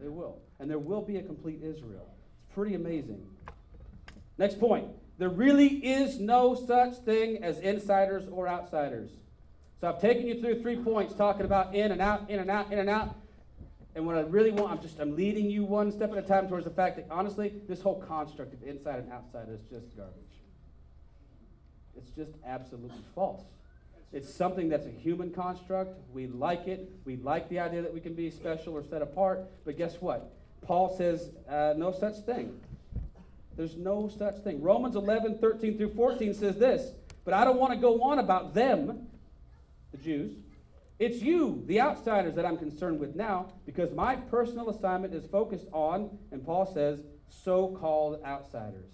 They 0.00 0.08
will. 0.08 0.40
And 0.58 0.70
there 0.70 0.78
will 0.78 1.02
be 1.02 1.16
a 1.18 1.22
complete 1.22 1.60
Israel. 1.62 2.08
It's 2.36 2.46
pretty 2.54 2.74
amazing. 2.74 3.24
Next 4.38 4.58
point. 4.58 4.88
There 5.16 5.28
really 5.28 5.68
is 5.68 6.18
no 6.18 6.54
such 6.54 6.96
thing 7.04 7.44
as 7.44 7.58
insiders 7.60 8.26
or 8.28 8.48
outsiders. 8.48 9.10
So 9.80 9.88
I've 9.88 10.00
taken 10.00 10.26
you 10.26 10.40
through 10.40 10.60
three 10.60 10.76
points 10.76 11.14
talking 11.14 11.44
about 11.44 11.74
in 11.74 11.92
and 11.92 12.00
out, 12.00 12.28
in 12.28 12.40
and 12.40 12.50
out, 12.50 12.72
in 12.72 12.78
and 12.80 12.90
out. 12.90 13.14
And 13.94 14.04
what 14.06 14.16
I 14.16 14.22
really 14.22 14.50
want, 14.50 14.72
I'm 14.72 14.82
just 14.82 14.98
I'm 14.98 15.14
leading 15.14 15.48
you 15.48 15.64
one 15.64 15.92
step 15.92 16.10
at 16.10 16.18
a 16.18 16.22
time 16.22 16.48
towards 16.48 16.64
the 16.64 16.72
fact 16.72 16.96
that 16.96 17.06
honestly, 17.10 17.52
this 17.68 17.80
whole 17.80 18.00
construct 18.00 18.52
of 18.54 18.62
inside 18.64 18.98
and 18.98 19.12
outside 19.12 19.48
is 19.48 19.60
just 19.70 19.96
garbage. 19.96 20.16
It's 21.96 22.10
just 22.10 22.32
absolutely 22.44 23.04
false. 23.14 23.44
It's 24.14 24.32
something 24.32 24.68
that's 24.68 24.86
a 24.86 24.90
human 24.90 25.32
construct. 25.32 25.98
We 26.12 26.28
like 26.28 26.68
it. 26.68 26.88
We 27.04 27.16
like 27.16 27.48
the 27.48 27.58
idea 27.58 27.82
that 27.82 27.92
we 27.92 27.98
can 27.98 28.14
be 28.14 28.30
special 28.30 28.74
or 28.74 28.84
set 28.84 29.02
apart. 29.02 29.50
But 29.64 29.76
guess 29.76 30.00
what? 30.00 30.32
Paul 30.62 30.96
says 30.96 31.30
uh, 31.48 31.74
no 31.76 31.90
such 31.90 32.18
thing. 32.18 32.60
There's 33.56 33.76
no 33.76 34.08
such 34.08 34.36
thing. 34.36 34.62
Romans 34.62 34.94
11, 34.94 35.38
13 35.38 35.76
through 35.76 35.94
14 35.94 36.32
says 36.32 36.56
this, 36.56 36.92
but 37.24 37.34
I 37.34 37.44
don't 37.44 37.58
want 37.58 37.72
to 37.72 37.78
go 37.78 38.02
on 38.02 38.20
about 38.20 38.54
them, 38.54 39.08
the 39.90 39.98
Jews. 39.98 40.36
It's 41.00 41.20
you, 41.20 41.64
the 41.66 41.80
outsiders, 41.80 42.36
that 42.36 42.46
I'm 42.46 42.56
concerned 42.56 43.00
with 43.00 43.16
now, 43.16 43.52
because 43.66 43.92
my 43.92 44.14
personal 44.14 44.70
assignment 44.70 45.12
is 45.12 45.26
focused 45.26 45.66
on, 45.72 46.16
and 46.30 46.44
Paul 46.44 46.72
says, 46.72 47.00
so 47.28 47.76
called 47.80 48.20
outsiders. 48.24 48.86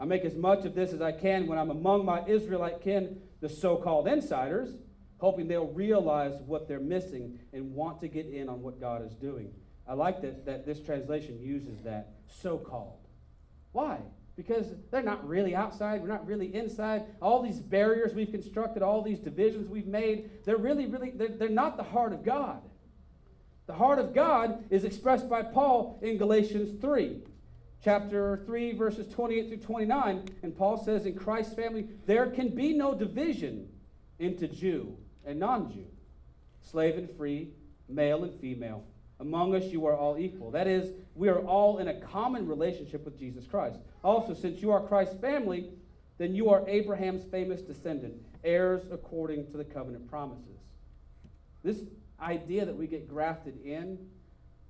I 0.00 0.04
make 0.04 0.24
as 0.24 0.34
much 0.34 0.64
of 0.64 0.74
this 0.74 0.92
as 0.92 1.00
I 1.00 1.12
can 1.12 1.46
when 1.46 1.58
I'm 1.58 1.70
among 1.70 2.04
my 2.04 2.24
Israelite 2.26 2.80
kin, 2.80 3.20
the 3.40 3.48
so 3.48 3.76
called 3.76 4.08
insiders, 4.08 4.70
hoping 5.18 5.48
they'll 5.48 5.66
realize 5.66 6.40
what 6.46 6.68
they're 6.68 6.80
missing 6.80 7.38
and 7.52 7.74
want 7.74 8.00
to 8.00 8.08
get 8.08 8.26
in 8.26 8.48
on 8.48 8.62
what 8.62 8.80
God 8.80 9.04
is 9.04 9.14
doing. 9.14 9.52
I 9.86 9.94
like 9.94 10.20
that, 10.22 10.44
that 10.46 10.66
this 10.66 10.80
translation 10.80 11.40
uses 11.40 11.82
that 11.82 12.10
so 12.26 12.58
called. 12.58 12.98
Why? 13.72 13.98
Because 14.36 14.66
they're 14.90 15.02
not 15.02 15.26
really 15.26 15.54
outside, 15.54 16.00
we're 16.00 16.08
not 16.08 16.26
really 16.26 16.54
inside. 16.54 17.04
All 17.20 17.42
these 17.42 17.58
barriers 17.58 18.14
we've 18.14 18.30
constructed, 18.30 18.82
all 18.82 19.02
these 19.02 19.18
divisions 19.18 19.68
we've 19.68 19.86
made, 19.86 20.30
they're 20.44 20.56
really, 20.56 20.86
really, 20.86 21.10
they're, 21.10 21.28
they're 21.28 21.48
not 21.48 21.76
the 21.76 21.82
heart 21.82 22.12
of 22.12 22.24
God. 22.24 22.62
The 23.66 23.72
heart 23.74 23.98
of 23.98 24.14
God 24.14 24.64
is 24.70 24.84
expressed 24.84 25.28
by 25.28 25.42
Paul 25.42 25.98
in 26.02 26.16
Galatians 26.16 26.80
3 26.80 27.22
chapter 27.82 28.42
3, 28.46 28.72
verses 28.72 29.12
28 29.12 29.48
through 29.48 29.56
29. 29.58 30.28
And 30.42 30.56
Paul 30.56 30.82
says, 30.82 31.06
In 31.06 31.14
Christ's 31.14 31.54
family, 31.54 31.86
there 32.06 32.26
can 32.30 32.54
be 32.54 32.72
no 32.72 32.94
division 32.94 33.68
into 34.18 34.48
Jew 34.48 34.96
and 35.24 35.38
non 35.38 35.72
Jew, 35.72 35.86
slave 36.60 36.96
and 36.96 37.10
free, 37.16 37.50
male 37.88 38.24
and 38.24 38.38
female. 38.40 38.84
Among 39.20 39.54
us, 39.54 39.64
you 39.64 39.86
are 39.86 39.96
all 39.96 40.16
equal. 40.16 40.50
That 40.52 40.68
is, 40.68 40.92
we 41.14 41.28
are 41.28 41.40
all 41.40 41.78
in 41.78 41.88
a 41.88 42.00
common 42.00 42.46
relationship 42.46 43.04
with 43.04 43.18
Jesus 43.18 43.46
Christ. 43.46 43.80
Also, 44.04 44.32
since 44.32 44.62
you 44.62 44.70
are 44.70 44.80
Christ's 44.80 45.20
family, 45.20 45.70
then 46.18 46.34
you 46.34 46.50
are 46.50 46.68
Abraham's 46.68 47.24
famous 47.30 47.60
descendant, 47.60 48.14
heirs 48.44 48.82
according 48.92 49.50
to 49.50 49.56
the 49.56 49.64
covenant 49.64 50.08
promises. 50.08 50.44
This 51.64 51.82
idea 52.20 52.64
that 52.64 52.76
we 52.76 52.86
get 52.86 53.08
grafted 53.08 53.60
in 53.64 53.98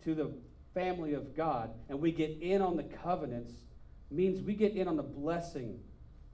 to 0.04 0.14
the 0.14 0.30
family 0.78 1.14
of 1.14 1.36
God 1.36 1.70
and 1.88 2.00
we 2.00 2.12
get 2.12 2.38
in 2.40 2.62
on 2.62 2.76
the 2.76 2.84
covenants 2.84 3.52
means 4.12 4.40
we 4.40 4.54
get 4.54 4.76
in 4.76 4.86
on 4.86 4.96
the 4.96 5.02
blessing 5.02 5.80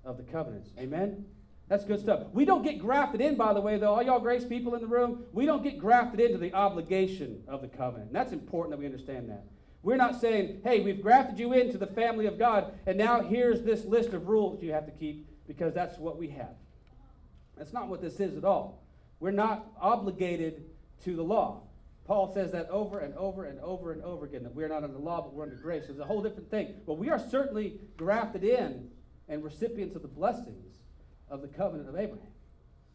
of 0.05 0.19
the 0.19 0.23
covenants. 0.23 0.71
Amen? 0.79 1.25
That's 1.69 1.85
good 1.85 1.99
stuff. 1.99 2.27
We 2.35 2.45
don't 2.45 2.63
get 2.63 2.79
grafted 2.79 3.23
in, 3.23 3.37
by 3.37 3.55
the 3.55 3.63
way, 3.63 3.79
though. 3.79 3.95
All 3.95 4.03
y'all 4.03 4.21
grace 4.21 4.45
people 4.45 4.75
in 4.75 4.83
the 4.83 4.87
room, 4.87 5.25
we 5.33 5.47
don't 5.47 5.63
get 5.63 5.79
grafted 5.79 6.21
into 6.21 6.37
the 6.37 6.53
obligation 6.53 7.43
of 7.49 7.63
the 7.63 7.69
covenant. 7.69 8.09
And 8.09 8.15
that's 8.15 8.33
important 8.33 8.73
that 8.73 8.79
we 8.79 8.85
understand 8.85 9.31
that. 9.31 9.47
We're 9.83 9.97
not 9.97 10.21
saying, 10.21 10.61
hey, 10.63 10.81
we've 10.81 11.01
grafted 11.01 11.39
you 11.39 11.55
into 11.55 11.79
the 11.79 11.87
family 11.87 12.27
of 12.27 12.39
God, 12.39 12.75
and 12.87 12.99
now 12.99 13.23
here's 13.23 13.63
this 13.63 13.87
list 13.87 14.11
of 14.11 14.29
rules 14.29 14.63
you 14.63 14.73
have 14.73 14.87
to 14.87 14.93
keep 14.93 15.27
because 15.47 15.73
that's 15.73 15.99
what 15.99 16.19
we 16.19 16.29
have. 16.29 16.55
That's 17.57 17.73
not 17.73 17.89
what 17.89 18.03
this 18.03 18.21
is 18.21 18.37
at 18.37 18.45
all. 18.45 18.83
We're 19.21 19.31
not 19.31 19.67
obligated 19.81 20.65
to 21.05 21.17
the 21.17 21.25
law. 21.25 21.63
Paul 22.07 22.33
says 22.35 22.53
that 22.53 22.69
over 22.69 22.99
and 22.99 23.15
over 23.15 23.45
and 23.47 23.59
over 23.61 23.93
and 23.93 24.03
over 24.03 24.27
again 24.27 24.43
that 24.43 24.55
we're 24.55 24.69
not 24.69 24.85
under 24.85 24.99
law, 24.99 25.23
but 25.23 25.33
we're 25.33 25.45
under 25.45 25.57
grace. 25.57 25.85
It's 25.89 25.99
a 25.99 26.05
whole 26.05 26.23
different 26.23 26.51
thing. 26.51 26.75
But 26.87 26.95
we 26.95 27.09
are 27.09 27.19
certainly 27.19 27.81
grafted 27.97 28.45
in 28.45 28.91
and 29.29 29.43
recipients 29.43 29.97
of 29.97 30.03
the 30.03 30.09
blessings 30.09 30.77
of 31.31 31.41
the 31.41 31.49
covenant 31.49 31.89
of 31.89 31.97
Abraham. 31.97 32.29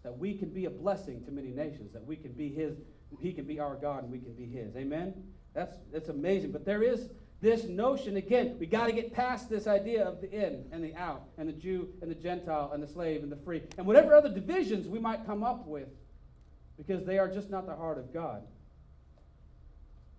That 0.04 0.18
we 0.18 0.36
can 0.36 0.50
be 0.50 0.66
a 0.66 0.70
blessing 0.70 1.24
to 1.26 1.32
many 1.32 1.50
nations, 1.50 1.92
that 1.94 2.06
we 2.06 2.16
can 2.16 2.34
be 2.34 2.50
his, 2.50 2.78
he 3.20 3.34
can 3.34 3.46
be 3.46 3.60
our 3.60 3.76
God 3.76 4.04
and 4.04 4.12
we 4.12 4.20
can 4.20 4.34
be 4.34 4.46
his. 4.46 4.76
Amen? 4.76 5.14
That's, 5.54 5.74
that's 5.92 6.10
amazing. 6.10 6.52
But 6.52 6.64
there 6.64 6.84
is 6.84 7.10
this 7.42 7.64
notion, 7.64 8.18
again, 8.18 8.58
we 8.60 8.68
got 8.68 8.88
to 8.88 8.92
get 8.92 9.14
past 9.14 9.50
this 9.50 9.66
idea 9.66 10.06
of 10.06 10.22
the 10.22 10.30
in 10.32 10.66
and 10.72 10.84
the 10.84 10.94
out, 10.96 11.24
and 11.38 11.48
the 11.48 11.54
Jew 11.54 11.88
and 12.02 12.12
the 12.12 12.16
Gentile, 12.16 12.72
and 12.74 12.84
the 12.84 12.88
slave 12.88 13.24
and 13.24 13.32
the 13.32 13.38
free, 13.38 13.64
and 13.78 13.88
whatever 13.88 14.14
other 14.14 14.30
divisions 14.30 14.88
we 14.88 15.00
might 15.00 15.26
come 15.26 15.44
up 15.44 15.66
with, 15.66 15.88
because 16.78 17.06
they 17.06 17.18
are 17.18 17.30
just 17.30 17.50
not 17.50 17.66
the 17.66 17.76
heart 17.76 17.98
of 17.98 18.14
God. 18.14 18.44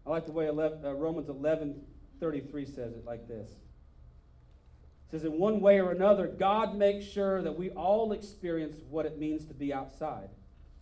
I 0.07 0.11
like 0.11 0.27
the 0.27 0.33
way 0.33 0.47
11, 0.47 0.85
uh, 0.85 0.93
Romans 0.95 1.29
11 1.29 1.81
33 2.21 2.67
says 2.67 2.93
it 2.93 3.05
like 3.05 3.27
this. 3.27 3.49
It 3.49 5.11
says, 5.13 5.25
in 5.25 5.39
one 5.39 5.61
way 5.61 5.81
or 5.81 5.91
another, 5.91 6.29
God 6.29 6.77
makes 6.77 7.05
sure 7.05 7.43
that 7.43 7.59
we 7.59 7.71
all 7.71 8.13
experience 8.13 8.77
what 8.89 9.07
it 9.07 9.19
means 9.19 9.45
to 9.47 9.55
be 9.55 9.73
outside 9.73 10.29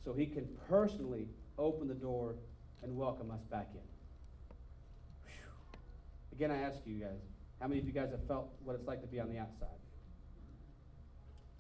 so 0.05 0.13
he 0.13 0.27
can 0.27 0.47
personally 0.69 1.29
open 1.57 1.89
the 1.89 1.95
door 1.95 2.35
and 2.83 2.97
welcome 2.97 3.31
us 3.31 3.41
back 3.51 3.69
in. 3.73 3.81
Whew. 5.25 5.79
Again, 6.33 6.51
I 6.51 6.63
ask 6.63 6.79
you 6.85 7.01
guys, 7.01 7.21
how 7.61 7.69
many 7.69 7.81
of 7.81 7.87
you 7.87 7.93
guys 7.93 8.11
have 8.11 8.27
felt 8.27 8.51
what 8.65 8.75
it's 8.75 8.87
like 8.87 9.01
to 9.01 9.07
be 9.07 9.21
on 9.21 9.31
the 9.31 9.39
outside? 9.39 9.69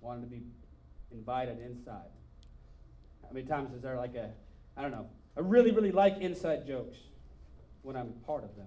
Wanted 0.00 0.22
to 0.22 0.26
be 0.26 0.42
invited 1.10 1.60
inside? 1.60 2.10
How 3.22 3.32
many 3.32 3.46
times 3.46 3.72
is 3.74 3.80
there 3.80 3.96
like 3.96 4.14
a, 4.14 4.30
I 4.76 4.82
don't 4.82 4.90
know, 4.90 5.06
I 5.36 5.40
really, 5.40 5.70
really 5.70 5.92
like 5.92 6.18
inside 6.18 6.66
jokes 6.66 6.98
when 7.82 7.96
I'm 7.96 8.12
part 8.26 8.44
of 8.44 8.54
them. 8.56 8.66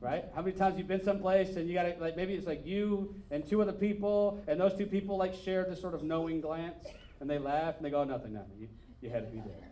Right? 0.00 0.24
How 0.34 0.42
many 0.42 0.56
times 0.56 0.78
you've 0.78 0.88
been 0.88 1.02
someplace 1.02 1.56
and 1.56 1.68
you 1.68 1.74
got 1.74 1.82
to, 1.82 1.94
like, 2.00 2.16
maybe 2.16 2.34
it's 2.34 2.46
like 2.46 2.64
you 2.64 3.14
and 3.30 3.46
two 3.46 3.60
other 3.60 3.72
people, 3.72 4.42
and 4.46 4.58
those 4.58 4.74
two 4.74 4.86
people, 4.86 5.16
like, 5.16 5.34
share 5.34 5.64
this 5.64 5.80
sort 5.80 5.94
of 5.94 6.02
knowing 6.02 6.40
glance, 6.40 6.86
and 7.20 7.28
they 7.28 7.38
laugh, 7.38 7.76
and 7.76 7.84
they 7.84 7.90
go, 7.90 8.04
nothing, 8.04 8.32
nothing. 8.32 8.56
You, 8.58 8.68
you 9.02 9.10
had 9.10 9.30
to 9.30 9.36
be 9.36 9.42
there. 9.42 9.68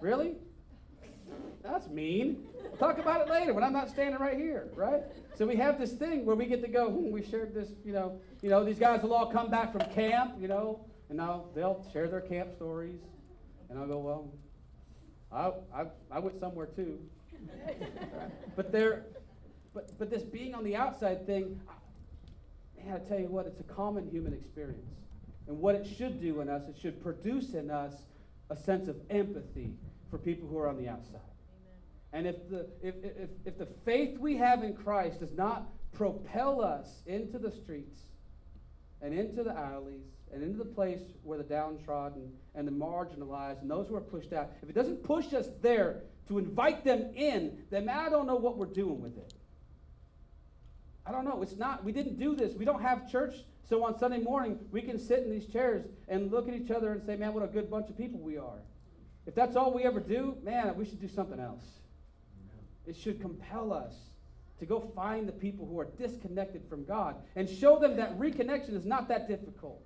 really? 0.00 0.34
That's 1.62 1.88
mean. 1.88 2.44
We'll 2.62 2.76
talk 2.76 2.98
about 2.98 3.22
it 3.22 3.30
later 3.30 3.54
when 3.54 3.64
I'm 3.64 3.72
not 3.72 3.88
standing 3.88 4.20
right 4.20 4.36
here, 4.36 4.68
right? 4.76 5.02
So 5.34 5.46
we 5.46 5.56
have 5.56 5.78
this 5.78 5.92
thing 5.92 6.24
where 6.24 6.36
we 6.36 6.46
get 6.46 6.60
to 6.62 6.68
go, 6.68 6.90
hmm, 6.90 7.10
we 7.10 7.22
shared 7.22 7.54
this, 7.54 7.70
you 7.84 7.92
know, 7.92 8.20
you 8.42 8.50
know, 8.50 8.64
these 8.64 8.78
guys 8.78 9.02
will 9.02 9.14
all 9.14 9.26
come 9.26 9.50
back 9.50 9.72
from 9.72 9.80
camp, 9.92 10.34
you 10.38 10.46
know, 10.46 10.84
and 11.08 11.16
now 11.16 11.46
they'll 11.54 11.84
share 11.92 12.08
their 12.08 12.20
camp 12.20 12.52
stories. 12.54 13.00
And 13.70 13.78
I'll 13.78 13.86
go, 13.86 13.98
well, 13.98 14.30
I, 15.32 15.52
I, 15.74 15.86
I 16.10 16.18
went 16.18 16.38
somewhere 16.38 16.66
too. 16.66 16.98
but 18.56 18.72
there, 18.72 19.04
but, 19.72 19.98
but 19.98 20.10
this 20.10 20.22
being 20.22 20.54
on 20.54 20.64
the 20.64 20.76
outside 20.76 21.26
thing, 21.26 21.60
man, 22.76 22.94
I 22.94 23.08
tell 23.08 23.18
you 23.18 23.26
what, 23.26 23.46
it's 23.46 23.60
a 23.60 23.64
common 23.64 24.08
human 24.10 24.32
experience. 24.32 24.90
And 25.46 25.58
what 25.58 25.74
it 25.74 25.86
should 25.86 26.20
do 26.20 26.40
in 26.40 26.48
us, 26.48 26.68
it 26.68 26.76
should 26.80 27.02
produce 27.02 27.54
in 27.54 27.70
us 27.70 27.92
a 28.50 28.56
sense 28.56 28.88
of 28.88 28.96
empathy 29.10 29.74
for 30.10 30.18
people 30.18 30.48
who 30.48 30.58
are 30.58 30.68
on 30.68 30.78
the 30.78 30.88
outside. 30.88 31.20
Amen. 32.12 32.26
And 32.26 32.26
if 32.26 32.48
the, 32.48 32.68
if, 32.82 32.94
if, 33.02 33.30
if 33.44 33.58
the 33.58 33.68
faith 33.84 34.18
we 34.18 34.36
have 34.36 34.62
in 34.62 34.74
Christ 34.74 35.20
does 35.20 35.32
not 35.32 35.68
propel 35.92 36.62
us 36.62 37.02
into 37.06 37.38
the 37.38 37.50
streets 37.50 38.00
and 39.02 39.12
into 39.12 39.42
the 39.42 39.56
alleys 39.56 40.13
and 40.32 40.42
into 40.42 40.58
the 40.58 40.64
place 40.64 41.00
where 41.22 41.38
the 41.38 41.44
downtrodden 41.44 42.32
and 42.54 42.66
the 42.66 42.72
marginalized 42.72 43.62
and 43.62 43.70
those 43.70 43.88
who 43.88 43.96
are 43.96 44.00
pushed 44.00 44.32
out, 44.32 44.50
if 44.62 44.68
it 44.68 44.74
doesn't 44.74 45.04
push 45.04 45.32
us 45.32 45.48
there 45.62 46.02
to 46.28 46.38
invite 46.38 46.84
them 46.84 47.12
in, 47.14 47.58
then 47.70 47.88
I 47.88 48.08
don't 48.08 48.26
know 48.26 48.36
what 48.36 48.56
we're 48.56 48.66
doing 48.66 49.00
with 49.00 49.16
it. 49.16 49.34
I 51.06 51.12
don't 51.12 51.24
know. 51.24 51.42
It's 51.42 51.56
not, 51.56 51.84
we 51.84 51.92
didn't 51.92 52.18
do 52.18 52.34
this. 52.34 52.54
We 52.54 52.64
don't 52.64 52.82
have 52.82 53.10
church. 53.10 53.34
So 53.68 53.84
on 53.84 53.98
Sunday 53.98 54.18
morning, 54.18 54.58
we 54.72 54.82
can 54.82 54.98
sit 54.98 55.20
in 55.20 55.30
these 55.30 55.46
chairs 55.46 55.84
and 56.08 56.30
look 56.30 56.48
at 56.48 56.54
each 56.54 56.70
other 56.70 56.92
and 56.92 57.02
say, 57.02 57.16
man, 57.16 57.34
what 57.34 57.42
a 57.42 57.46
good 57.46 57.70
bunch 57.70 57.90
of 57.90 57.96
people 57.96 58.20
we 58.20 58.38
are. 58.38 58.58
If 59.26 59.34
that's 59.34 59.56
all 59.56 59.72
we 59.72 59.84
ever 59.84 60.00
do, 60.00 60.36
man, 60.42 60.74
we 60.76 60.84
should 60.84 61.00
do 61.00 61.08
something 61.08 61.40
else. 61.40 61.64
It 62.86 62.96
should 62.96 63.20
compel 63.20 63.72
us 63.72 63.94
to 64.60 64.66
go 64.66 64.80
find 64.94 65.26
the 65.26 65.32
people 65.32 65.66
who 65.66 65.78
are 65.78 65.86
disconnected 65.98 66.62
from 66.68 66.84
God 66.84 67.16
and 67.36 67.48
show 67.48 67.78
them 67.78 67.96
that 67.96 68.18
reconnection 68.18 68.74
is 68.74 68.84
not 68.84 69.08
that 69.08 69.28
difficult. 69.28 69.82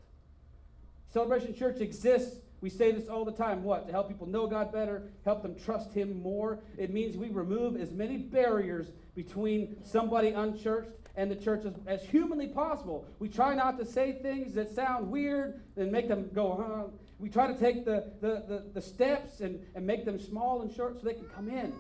Celebration 1.13 1.55
Church 1.55 1.81
exists 1.81 2.37
We 2.61 2.71
say 2.71 2.91
this 2.91 3.09
all 3.09 3.25
the 3.25 3.33
time. 3.33 3.63
What? 3.63 3.87
To 3.87 3.93
help 3.93 4.09
people 4.09 4.27
know 4.27 4.47
God 4.47 4.73
better, 4.73 5.11
help 5.25 5.43
them 5.43 5.55
trust 5.55 5.93
Him 5.93 6.21
more. 6.21 6.59
It 6.77 6.93
means 6.93 7.17
we 7.17 7.29
remove 7.29 7.77
as 7.77 7.93
many 7.93 8.17
barriers 8.17 8.89
between 9.15 9.77
somebody 9.85 10.31
unchurched 10.31 10.91
and 11.17 11.31
the 11.31 11.37
church 11.37 11.65
as, 11.65 11.75
as 11.87 12.03
humanly 12.03 12.49
possible. 12.49 13.07
We 13.19 13.29
try 13.29 13.55
not 13.55 13.79
to 13.79 13.85
say 13.85 14.19
things 14.23 14.55
that 14.55 14.75
sound 14.75 15.11
weird 15.11 15.61
and 15.77 15.91
make 15.91 16.09
them 16.09 16.31
go, 16.35 16.65
huh? 16.65 16.91
We 17.19 17.29
try 17.29 17.49
to 17.49 17.59
take 17.59 17.85
the, 17.85 18.13
the, 18.21 18.45
the, 18.49 18.65
the 18.75 18.81
steps 18.81 19.41
and, 19.41 19.65
and 19.75 19.85
make 19.85 20.05
them 20.05 20.21
small 20.21 20.63
and 20.63 20.73
short 20.73 21.01
so 21.01 21.07
they 21.07 21.15
can 21.15 21.29
come 21.29 21.49
in. 21.49 21.73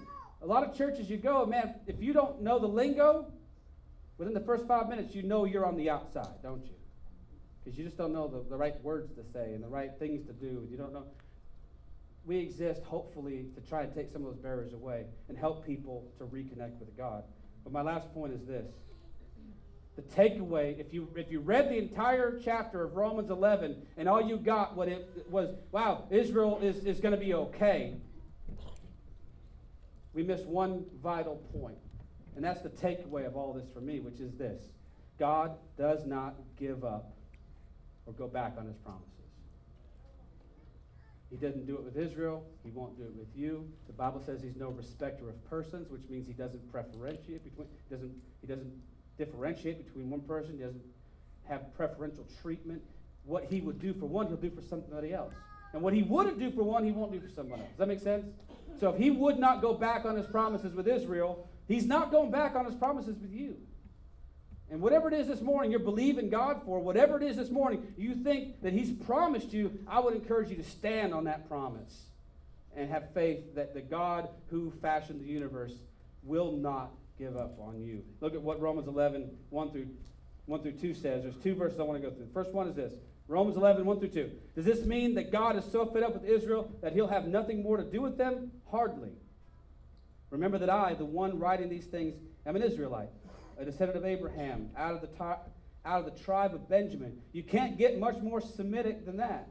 A 0.43 0.47
lot 0.47 0.65
of 0.65 0.77
churches 0.77 1.09
you 1.09 1.17
go, 1.17 1.47
man, 1.47 1.75
if 1.87 2.01
you 2.01 2.13
don't 2.13 2.43
know 2.43 2.59
the 2.59 2.67
lingo, 2.67 3.33
within 4.17 4.35
the 4.35 4.41
first 4.41 4.67
five 4.67 4.89
minutes, 4.89 5.15
you 5.15 5.23
know 5.23 5.45
you're 5.45 5.67
on 5.67 5.77
the 5.77 5.91
outside, 5.91 6.43
don't 6.43 6.65
you? 6.65 6.78
Because 7.65 7.79
you 7.79 7.85
just 7.85 7.97
don't 7.97 8.13
know 8.13 8.29
the, 8.29 8.49
the 8.49 8.57
right 8.57 8.81
words 8.83 9.13
to 9.15 9.23
say 9.33 9.53
and 9.55 9.63
the 9.63 9.69
right 9.69 9.91
things 9.99 10.27
to 10.27 10.33
do. 10.33 10.67
You 10.71 10.77
don't 10.77 10.93
know. 10.93 11.05
We 12.25 12.39
exist, 12.39 12.83
hopefully, 12.85 13.47
to 13.55 13.61
try 13.69 13.83
and 13.83 13.95
take 13.95 14.13
some 14.13 14.25
of 14.25 14.33
those 14.33 14.43
barriers 14.43 14.73
away 14.73 15.07
and 15.29 15.37
help 15.37 15.65
people 15.65 16.07
to 16.19 16.25
reconnect 16.25 16.79
with 16.79 16.97
God. 16.97 17.25
But 17.65 17.73
my 17.73 17.83
last 17.83 18.13
point 18.15 18.33
is 18.33 18.47
this 18.47 18.67
the 19.97 20.03
takeaway, 20.03 20.79
if 20.79 20.95
you 20.95 21.09
if 21.17 21.31
you 21.31 21.41
read 21.41 21.69
the 21.69 21.77
entire 21.77 22.39
chapter 22.45 22.85
of 22.85 22.95
Romans 22.95 23.31
11 23.31 23.83
and 23.97 24.09
all 24.09 24.23
you 24.23 24.37
got 24.37 24.77
what 24.77 24.87
it 24.87 25.27
was, 25.29 25.57
wow, 25.73 26.05
Israel 26.11 26.61
is, 26.63 26.85
is 26.85 27.01
going 27.01 27.15
to 27.15 27.21
be 27.21 27.35
okay. 27.35 27.97
We 30.15 30.23
miss 30.23 30.43
one 30.43 30.85
vital. 31.03 31.43
And 32.39 32.45
that's 32.45 32.61
the 32.61 32.69
takeaway 32.69 33.27
of 33.27 33.37
all 33.37 33.53
this 33.53 33.67
for 33.75 33.81
me, 33.81 33.99
which 33.99 34.21
is 34.21 34.33
this. 34.35 34.63
God 35.19 35.57
does 35.77 36.07
not 36.07 36.37
give 36.57 36.85
up 36.85 37.13
or 38.09 38.15
go 38.15 38.27
back 38.27 38.55
on 38.59 38.67
his 38.67 38.77
promises. 38.79 39.13
He 41.31 41.37
doesn't 41.37 41.67
do 41.67 41.75
it 41.75 41.85
with 41.85 41.99
Israel. 41.99 42.43
He 42.65 42.71
won't 42.71 42.97
do 42.97 43.05
it 43.05 43.15
with 43.15 43.29
you. 43.37 43.69
The 43.87 43.93
Bible 43.93 44.23
says 44.25 44.41
he's 44.43 44.57
no 44.57 44.71
respecter 44.71 45.29
of 45.29 45.51
persons, 45.51 45.91
which 45.91 46.01
means 46.09 46.27
he 46.27 46.33
doesn't 46.33 46.73
preferentiate 46.73 47.45
between 47.45 47.69
doesn't 47.91 48.15
he 48.41 48.47
doesn't 48.47 48.73
differentiate 49.19 49.85
between 49.85 50.09
one 50.09 50.21
person. 50.23 50.53
He 50.57 50.65
doesn't 50.65 50.83
have 51.47 51.75
preferential 51.75 52.27
treatment. 52.41 52.83
What 53.25 53.45
he 53.45 53.61
would 53.61 53.79
do 53.79 53.93
for 53.93 54.07
one, 54.07 54.29
he'll 54.29 54.37
do 54.37 54.51
for 54.51 54.63
somebody 54.63 55.13
else. 55.13 55.35
And 55.75 55.83
what 55.83 55.93
he 55.93 56.03
wouldn't 56.03 56.39
do 56.39 56.51
for 56.51 56.63
one, 56.63 56.83
he 56.83 56.93
won't 56.93 57.13
do 57.13 57.21
for 57.21 57.29
someone 57.29 57.61
else. 57.61 57.69
Does 57.71 57.79
that 57.79 57.89
make 57.89 58.01
sense? 58.01 58.25
So 58.81 58.89
if 58.89 58.97
he 58.97 59.11
would 59.11 59.39
not 59.39 59.61
go 59.61 59.75
back 59.75 60.07
on 60.07 60.17
his 60.17 60.27
promises 60.27 60.75
with 60.75 60.89
Israel, 60.89 61.47
he's 61.67 61.85
not 61.85 62.11
going 62.11 62.31
back 62.31 62.55
on 62.55 62.65
his 62.65 62.75
promises 62.75 63.19
with 63.21 63.33
you. 63.33 63.59
And 64.71 64.83
whatever 64.83 65.09
it 65.09 65.15
is 65.15 65.27
this 65.27 65.41
morning 65.41 65.71
you're 65.71 65.81
believing 65.81 66.29
God 66.29 66.61
for, 66.65 66.79
whatever 66.81 67.17
it 67.17 67.23
is 67.23 67.37
this 67.37 67.51
morning 67.51 67.87
you 67.97 68.15
think 68.15 68.63
that 68.63 68.73
He's 68.73 68.93
promised 68.93 69.53
you, 69.53 69.79
I 69.87 70.01
would 70.01 70.15
encourage 70.15 70.51
you 70.51 70.57
to 70.57 70.65
stand 70.65 71.15
on 71.15 71.25
that 71.25 71.49
promise 71.49 72.07
and 72.77 72.91
have 72.91 73.13
faith 73.15 73.55
that 73.55 73.75
the 73.75 73.81
God 73.81 74.29
who 74.51 74.73
fashioned 74.83 75.21
the 75.21 75.27
universe 75.27 75.73
will 76.23 76.53
not 76.53 76.91
give 77.19 77.37
up 77.37 77.59
on 77.59 77.81
you. 77.81 78.03
Look 78.21 78.35
at 78.35 78.43
what 78.43 78.61
Romans 78.61 78.87
11, 78.87 79.31
1 79.51 79.71
through, 79.71 79.89
1 80.47 80.63
through 80.63 80.73
2 80.73 80.95
says. 80.95 81.23
There's 81.23 81.35
two 81.43 81.55
verses 81.55 81.81
I 81.81 81.83
want 81.83 82.01
to 82.01 82.09
go 82.09 82.15
through. 82.15 82.27
The 82.27 82.33
first 82.33 82.53
one 82.53 82.69
is 82.69 82.77
this 82.77 82.93
Romans 83.27 83.57
11, 83.57 83.85
1 83.85 83.99
through 83.99 84.09
2. 84.09 84.31
Does 84.55 84.65
this 84.65 84.85
mean 84.85 85.15
that 85.15 85.33
God 85.33 85.57
is 85.57 85.65
so 85.71 85.87
fed 85.87 86.03
up 86.03 86.15
with 86.15 86.25
Israel 86.25 86.71
that 86.81 86.93
he'll 86.93 87.09
have 87.09 87.27
nothing 87.27 87.63
more 87.63 87.77
to 87.77 87.85
do 87.85 88.01
with 88.01 88.17
them? 88.17 88.53
Hardly. 88.71 89.11
Remember 90.31 90.59
that 90.59 90.71
I, 90.71 90.95
the 90.95 91.05
one 91.05 91.39
writing 91.39 91.69
these 91.69 91.87
things, 91.87 92.15
am 92.47 92.57
an 92.57 92.63
Israelite, 92.63 93.09
a 93.59 93.65
descendant 93.65 93.99
of 93.99 94.05
Abraham, 94.05 94.71
out 94.77 94.95
of 94.95 95.01
the, 95.01 95.25
out 95.25 95.47
of 95.85 96.05
the 96.05 96.23
tribe 96.23 96.55
of 96.55 96.69
Benjamin. 96.69 97.19
You 97.33 97.43
can't 97.43 97.77
get 97.77 97.99
much 97.99 98.19
more 98.19 98.41
Semitic 98.41 99.05
than 99.05 99.17
that. 99.17 99.49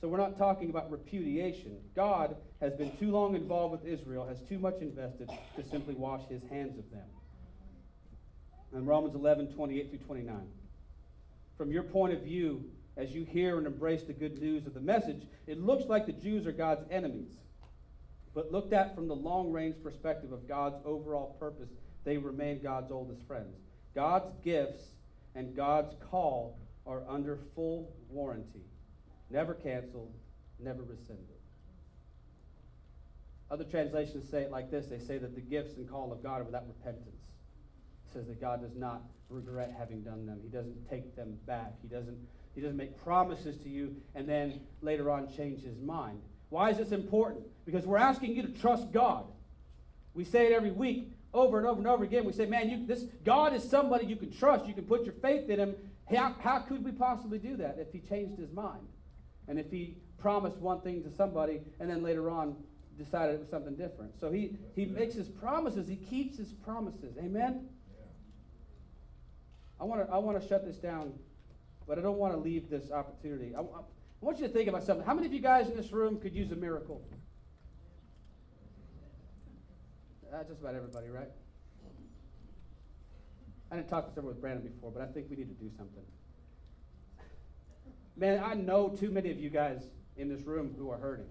So 0.00 0.08
we're 0.08 0.18
not 0.18 0.38
talking 0.38 0.70
about 0.70 0.90
repudiation. 0.90 1.76
God 1.94 2.36
has 2.60 2.74
been 2.74 2.96
too 2.96 3.10
long 3.10 3.34
involved 3.34 3.72
with 3.72 3.92
Israel, 3.92 4.26
has 4.26 4.40
too 4.48 4.58
much 4.58 4.76
invested 4.80 5.30
to 5.56 5.62
simply 5.62 5.94
wash 5.94 6.26
his 6.28 6.42
hands 6.44 6.78
of 6.78 6.90
them. 6.90 7.04
And 8.72 8.86
Romans 8.86 9.14
11, 9.14 9.52
28 9.52 9.90
through 9.90 9.98
29. 9.98 10.36
From 11.58 11.70
your 11.70 11.82
point 11.82 12.14
of 12.14 12.22
view, 12.22 12.64
as 12.96 13.10
you 13.10 13.24
hear 13.24 13.58
and 13.58 13.66
embrace 13.66 14.02
the 14.02 14.12
good 14.12 14.40
news 14.40 14.66
of 14.66 14.74
the 14.74 14.80
message, 14.80 15.26
it 15.46 15.60
looks 15.60 15.84
like 15.86 16.06
the 16.06 16.12
Jews 16.12 16.46
are 16.46 16.52
God's 16.52 16.84
enemies. 16.90 17.32
But 18.32 18.52
looked 18.52 18.72
at 18.72 18.94
from 18.94 19.08
the 19.08 19.14
long 19.14 19.52
range 19.52 19.76
perspective 19.82 20.32
of 20.32 20.48
God's 20.48 20.76
overall 20.84 21.36
purpose, 21.38 21.68
they 22.04 22.16
remain 22.16 22.62
God's 22.62 22.90
oldest 22.90 23.26
friends. 23.26 23.56
God's 23.94 24.30
gifts 24.44 24.82
and 25.34 25.54
God's 25.54 25.94
call 26.10 26.58
are 26.86 27.02
under 27.08 27.38
full 27.54 27.92
warranty 28.08 28.62
never 29.30 29.54
canceled, 29.54 30.12
never 30.58 30.82
rescinded. 30.82 31.26
Other 33.50 33.64
translations 33.64 34.28
say 34.28 34.42
it 34.42 34.50
like 34.50 34.70
this 34.70 34.86
they 34.86 34.98
say 34.98 35.18
that 35.18 35.34
the 35.34 35.40
gifts 35.40 35.76
and 35.76 35.88
call 35.88 36.12
of 36.12 36.22
God 36.22 36.40
are 36.40 36.44
without 36.44 36.66
repentance. 36.66 37.08
It 38.06 38.12
says 38.12 38.26
that 38.26 38.40
God 38.40 38.60
does 38.60 38.76
not 38.76 39.02
regret 39.28 39.74
having 39.76 40.02
done 40.02 40.26
them, 40.26 40.40
He 40.42 40.48
doesn't 40.48 40.88
take 40.88 41.16
them 41.16 41.36
back, 41.46 41.72
He 41.82 41.88
doesn't, 41.88 42.18
he 42.54 42.60
doesn't 42.60 42.76
make 42.76 43.00
promises 43.02 43.56
to 43.58 43.68
you 43.68 43.94
and 44.14 44.28
then 44.28 44.60
later 44.82 45.10
on 45.10 45.32
change 45.34 45.62
His 45.62 45.78
mind. 45.78 46.20
Why 46.48 46.70
is 46.70 46.78
this 46.78 46.90
important? 46.90 47.44
Because 47.64 47.86
we're 47.86 47.98
asking 47.98 48.34
you 48.34 48.42
to 48.42 48.48
trust 48.48 48.92
God. 48.92 49.24
We 50.14 50.24
say 50.24 50.46
it 50.46 50.52
every 50.52 50.72
week 50.72 51.12
over 51.32 51.58
and 51.58 51.66
over 51.66 51.78
and 51.78 51.86
over 51.86 52.04
again. 52.04 52.24
We 52.24 52.32
say, 52.32 52.46
man, 52.46 52.68
you, 52.68 52.86
this 52.86 53.04
God 53.24 53.54
is 53.54 53.62
somebody 53.62 54.06
you 54.06 54.16
can 54.16 54.32
trust. 54.32 54.66
You 54.66 54.74
can 54.74 54.84
put 54.84 55.04
your 55.04 55.14
faith 55.14 55.48
in 55.48 55.58
him. 55.58 55.74
How, 56.10 56.34
how 56.40 56.58
could 56.60 56.84
we 56.84 56.92
possibly 56.92 57.38
do 57.38 57.56
that 57.56 57.76
if 57.78 57.92
he 57.92 58.00
changed 58.00 58.38
his 58.38 58.52
mind? 58.52 58.86
And 59.46 59.58
if 59.58 59.70
he 59.70 59.96
promised 60.18 60.56
one 60.56 60.80
thing 60.80 61.02
to 61.04 61.10
somebody 61.16 61.60
and 61.78 61.88
then 61.88 62.02
later 62.02 62.30
on 62.30 62.56
decided 62.98 63.36
it 63.36 63.40
was 63.40 63.48
something 63.48 63.74
different. 63.76 64.18
So 64.20 64.30
he, 64.30 64.56
he 64.74 64.84
makes 64.84 65.14
his 65.14 65.28
promises, 65.28 65.88
he 65.88 65.96
keeps 65.96 66.36
his 66.36 66.52
promises. 66.52 67.16
Amen? 67.18 67.68
I 69.80 69.84
want 69.84 70.06
to 70.06 70.12
I 70.12 70.18
wanna 70.18 70.46
shut 70.46 70.66
this 70.66 70.76
down, 70.76 71.12
but 71.86 71.98
I 71.98 72.02
don't 72.02 72.18
want 72.18 72.34
to 72.34 72.38
leave 72.38 72.68
this 72.68 72.90
opportunity. 72.90 73.54
I, 73.54 73.60
I 73.60 73.64
want 74.20 74.38
you 74.38 74.46
to 74.46 74.52
think 74.52 74.68
about 74.68 74.84
something. 74.84 75.06
How 75.06 75.14
many 75.14 75.26
of 75.26 75.32
you 75.32 75.40
guys 75.40 75.68
in 75.68 75.76
this 75.76 75.92
room 75.92 76.20
could 76.20 76.34
use 76.34 76.52
a 76.52 76.56
miracle? 76.56 77.02
Uh, 80.32 80.44
just 80.44 80.60
about 80.60 80.76
everybody, 80.76 81.08
right? 81.08 81.28
I 83.72 83.76
didn't 83.76 83.88
talk 83.88 84.08
this 84.08 84.16
over 84.16 84.28
with 84.28 84.40
Brandon 84.40 84.62
before, 84.62 84.92
but 84.92 85.02
I 85.02 85.06
think 85.06 85.26
we 85.28 85.34
need 85.34 85.48
to 85.48 85.64
do 85.64 85.70
something. 85.76 86.04
Man, 88.16 88.40
I 88.44 88.54
know 88.54 88.90
too 88.90 89.10
many 89.10 89.32
of 89.32 89.40
you 89.40 89.50
guys 89.50 89.82
in 90.16 90.28
this 90.28 90.42
room 90.42 90.72
who 90.78 90.88
are 90.90 90.98
hurting. 90.98 91.26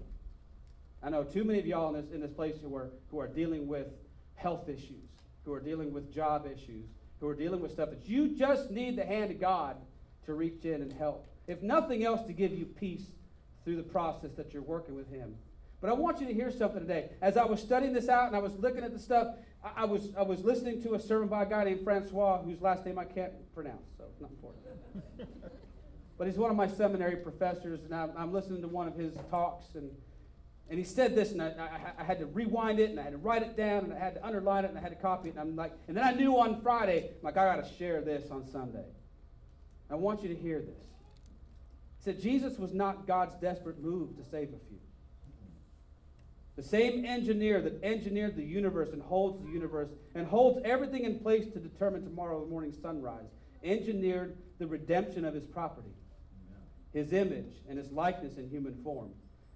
I 1.02 1.10
know 1.10 1.24
too 1.24 1.46
many 1.46 1.60
of 1.60 1.66
y'all 1.66 1.96
in 1.96 2.02
this, 2.02 2.12
in 2.12 2.20
this 2.20 2.32
place 2.32 2.56
who 2.62 2.76
are, 2.76 2.90
who 3.10 3.20
are 3.20 3.28
dealing 3.28 3.68
with 3.68 3.88
health 4.36 4.68
issues, 4.68 5.08
who 5.46 5.54
are 5.54 5.62
dealing 5.62 5.94
with 5.94 6.14
job 6.14 6.46
issues, 6.46 6.86
who 7.22 7.28
are 7.30 7.36
dealing 7.36 7.62
with 7.62 7.72
stuff 7.72 7.92
that 7.92 8.06
you 8.06 8.36
just 8.36 8.70
need 8.70 8.98
the 8.98 9.06
hand 9.06 9.32
of 9.32 9.40
God 9.40 9.78
to 10.26 10.34
reach 10.34 10.66
in 10.66 10.82
and 10.82 10.92
help. 10.92 11.26
If 11.48 11.62
nothing 11.62 12.04
else, 12.04 12.26
to 12.28 12.34
give 12.34 12.52
you 12.52 12.66
peace 12.66 13.06
through 13.64 13.78
the 13.78 13.84
process 13.84 14.32
that 14.36 14.54
you're 14.54 14.62
working 14.62 14.96
with 14.96 15.10
Him. 15.10 15.36
But 15.82 15.89
I 15.89 15.94
want 15.94 16.20
you 16.20 16.28
to 16.28 16.34
hear 16.34 16.52
something 16.52 16.82
today. 16.82 17.12
As 17.22 17.38
I 17.38 17.46
was 17.46 17.62
studying 17.62 17.94
this 17.94 18.10
out 18.10 18.28
and 18.28 18.36
I 18.36 18.39
was 18.39 18.54
looking 18.58 18.84
at 18.84 18.92
the 18.92 19.00
stuff, 19.00 19.28
I, 19.63 19.84
I 19.84 19.86
was, 19.86 20.10
I 20.18 20.24
was 20.24 20.44
listening 20.44 20.82
to 20.84 20.96
a 20.96 21.00
sermon 21.00 21.30
by 21.30 21.44
a 21.44 21.46
guy 21.46 21.63
named 21.63 21.84
Francois, 21.84 22.42
whose 22.42 22.62
last 22.62 22.86
name 22.86 23.00
I 23.00 23.06
can't 23.06 23.32
pronounce, 23.54 23.88
so 23.98 24.04
it's 24.12 24.20
not 24.20 24.32
important. 24.32 24.65
but 26.18 26.28
he's 26.28 26.38
one 26.38 26.52
of 26.52 26.58
my 26.58 26.68
seminary 26.68 27.15
professors, 27.15 27.84
and 27.84 27.96
I'm, 27.96 28.12
I'm 28.18 28.34
listening 28.34 28.62
to 28.62 28.68
one 28.68 28.88
of 28.88 28.96
his 28.96 29.15
talks, 29.32 29.76
and, 29.76 29.89
and 30.70 30.78
he 30.78 30.84
said 30.84 31.15
this, 31.15 31.32
and 31.32 31.42
I, 31.42 31.48
I, 31.48 32.02
I, 32.02 32.04
had 32.04 32.20
to 32.20 32.26
rewind 32.26 32.80
it, 32.80 32.89
and 32.89 33.00
I 33.00 33.04
had 33.04 33.13
to 33.13 33.18
write 33.18 33.42
it 33.42 33.56
down, 33.56 33.86
and 33.86 33.94
I 33.94 34.00
had 34.00 34.15
to 34.15 34.26
underline 34.26 34.65
it, 34.65 34.70
and 34.70 34.78
I 34.78 34.82
had 34.82 34.92
to 34.92 35.02
copy 35.02 35.30
it, 35.30 35.32
and 35.32 35.39
I'm 35.39 35.56
like, 35.56 35.72
and 35.88 35.96
then 35.96 36.04
I 36.04 36.12
knew 36.12 36.38
on 36.38 36.62
Friday, 36.62 37.12
I'm 37.20 37.24
like, 37.24 37.38
I 37.38 37.56
got 37.56 37.65
to 37.65 37.74
share 37.76 38.02
this 38.02 38.30
on 38.32 38.46
Sunday. 38.46 38.86
I 39.89 39.96
want 39.96 40.24
you 40.24 40.30
to 40.30 40.36
hear 40.36 40.60
this. 40.60 40.86
He 41.98 42.04
said, 42.04 42.22
Jesus 42.22 42.60
was 42.60 42.74
not 42.74 43.08
God's 43.08 43.36
desperate 43.36 43.82
move 43.82 44.18
to 44.18 44.24
save 44.24 44.50
a 44.50 44.60
few. 44.68 44.80
The 46.60 46.67
same 46.67 47.06
engineer 47.06 47.62
that 47.62 47.82
engineered 47.86 48.36
the 48.36 48.43
universe 48.43 48.89
and 48.91 49.02
holds 49.02 49.41
the 49.41 49.50
universe 49.50 49.88
and 50.13 50.28
holds 50.28 50.60
everything 50.65 51.06
in 51.06 51.17
place 51.17 51.45
to 51.54 51.58
determine 51.58 52.04
tomorrow 52.04 52.45
morning's 52.48 52.78
sunrise 52.82 53.30
engineered 53.63 54.36
the 54.58 54.67
redemption 54.67 55.24
of 55.24 55.34
his 55.34 55.45
property 55.45 55.93
his 56.91 57.13
image 57.13 57.62
and 57.69 57.78
his 57.78 57.93
likeness 57.93 58.36
in 58.38 58.50
human 58.50 58.76
form. 58.84 59.12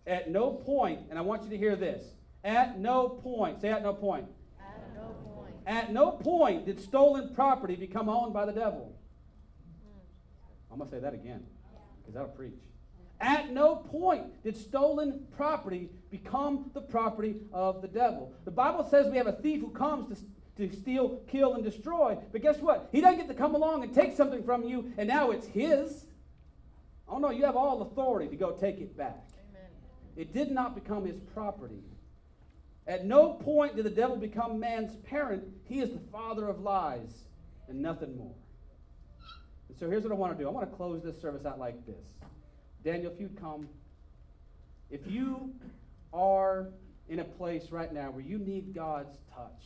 At 0.07 0.29
no 0.29 0.51
point, 0.51 1.01
and 1.09 1.19
I 1.19 1.23
want 1.23 1.43
you 1.43 1.49
to 1.49 1.57
hear 1.57 1.75
this, 1.75 2.01
at 2.41 2.79
no 2.79 3.09
point, 3.09 3.59
say 3.59 3.69
at 3.69 3.83
no 3.83 3.93
point. 3.93 4.27
At 4.61 4.95
no 4.95 5.09
point. 5.25 5.55
At 5.67 5.91
no 5.91 6.11
point 6.11 6.65
did 6.65 6.79
stolen 6.79 7.35
property 7.35 7.75
become 7.75 8.07
owned 8.07 8.33
by 8.33 8.45
the 8.45 8.53
devil. 8.53 8.95
I'm 10.71 10.77
going 10.77 10.89
to 10.89 10.95
say 10.95 11.01
that 11.01 11.13
again, 11.13 11.43
because 11.99 12.13
that'll 12.13 12.29
preach. 12.29 12.61
At 13.23 13.53
no 13.53 13.77
point 13.77 14.43
did 14.43 14.57
stolen 14.57 15.25
property 15.37 15.89
become 16.11 16.69
the 16.73 16.81
property 16.81 17.37
of 17.53 17.81
the 17.81 17.87
devil. 17.87 18.33
The 18.43 18.51
Bible 18.51 18.85
says 18.91 19.09
we 19.09 19.15
have 19.15 19.27
a 19.27 19.31
thief 19.31 19.61
who 19.61 19.69
comes 19.69 20.25
to, 20.57 20.67
to 20.67 20.75
steal, 20.75 21.21
kill, 21.29 21.53
and 21.53 21.63
destroy. 21.63 22.17
But 22.33 22.41
guess 22.41 22.59
what? 22.59 22.89
He 22.91 22.99
doesn't 22.99 23.19
get 23.19 23.29
to 23.29 23.33
come 23.33 23.55
along 23.55 23.83
and 23.83 23.93
take 23.93 24.17
something 24.17 24.43
from 24.43 24.65
you, 24.65 24.91
and 24.97 25.07
now 25.07 25.31
it's 25.31 25.47
his. 25.47 26.05
Oh 27.07 27.17
no, 27.17 27.29
you 27.29 27.45
have 27.45 27.55
all 27.55 27.81
authority 27.83 28.27
to 28.27 28.35
go 28.35 28.51
take 28.51 28.81
it 28.81 28.97
back. 28.97 29.23
Amen. 29.49 29.69
it 30.17 30.33
did 30.33 30.51
not 30.51 30.75
become 30.75 31.05
his 31.05 31.21
property. 31.33 31.79
At 32.87 33.05
no 33.05 33.35
point 33.35 33.77
did 33.77 33.85
the 33.85 33.89
devil 33.89 34.17
become 34.17 34.59
man's 34.59 34.97
parent. 34.97 35.45
He 35.63 35.79
is 35.79 35.91
the 35.91 36.01
father 36.11 36.49
of 36.49 36.59
lies 36.59 37.23
and 37.69 37.81
nothing 37.81 38.17
more. 38.17 38.35
And 39.69 39.77
so 39.77 39.89
here's 39.89 40.03
what 40.03 40.11
I 40.11 40.15
want 40.15 40.37
to 40.37 40.43
do 40.43 40.45
I 40.45 40.51
want 40.51 40.69
to 40.69 40.75
close 40.75 41.01
this 41.01 41.21
service 41.21 41.45
out 41.45 41.57
like 41.57 41.85
this. 41.85 42.03
Daniel, 42.83 43.11
if 43.11 43.19
you'd 43.19 43.39
come. 43.39 43.67
If 44.91 45.07
you 45.07 45.53
are 46.13 46.67
in 47.09 47.19
a 47.19 47.23
place 47.23 47.71
right 47.71 47.91
now 47.91 48.11
where 48.11 48.23
you 48.23 48.37
need 48.37 48.73
God's 48.75 49.17
touch, 49.33 49.63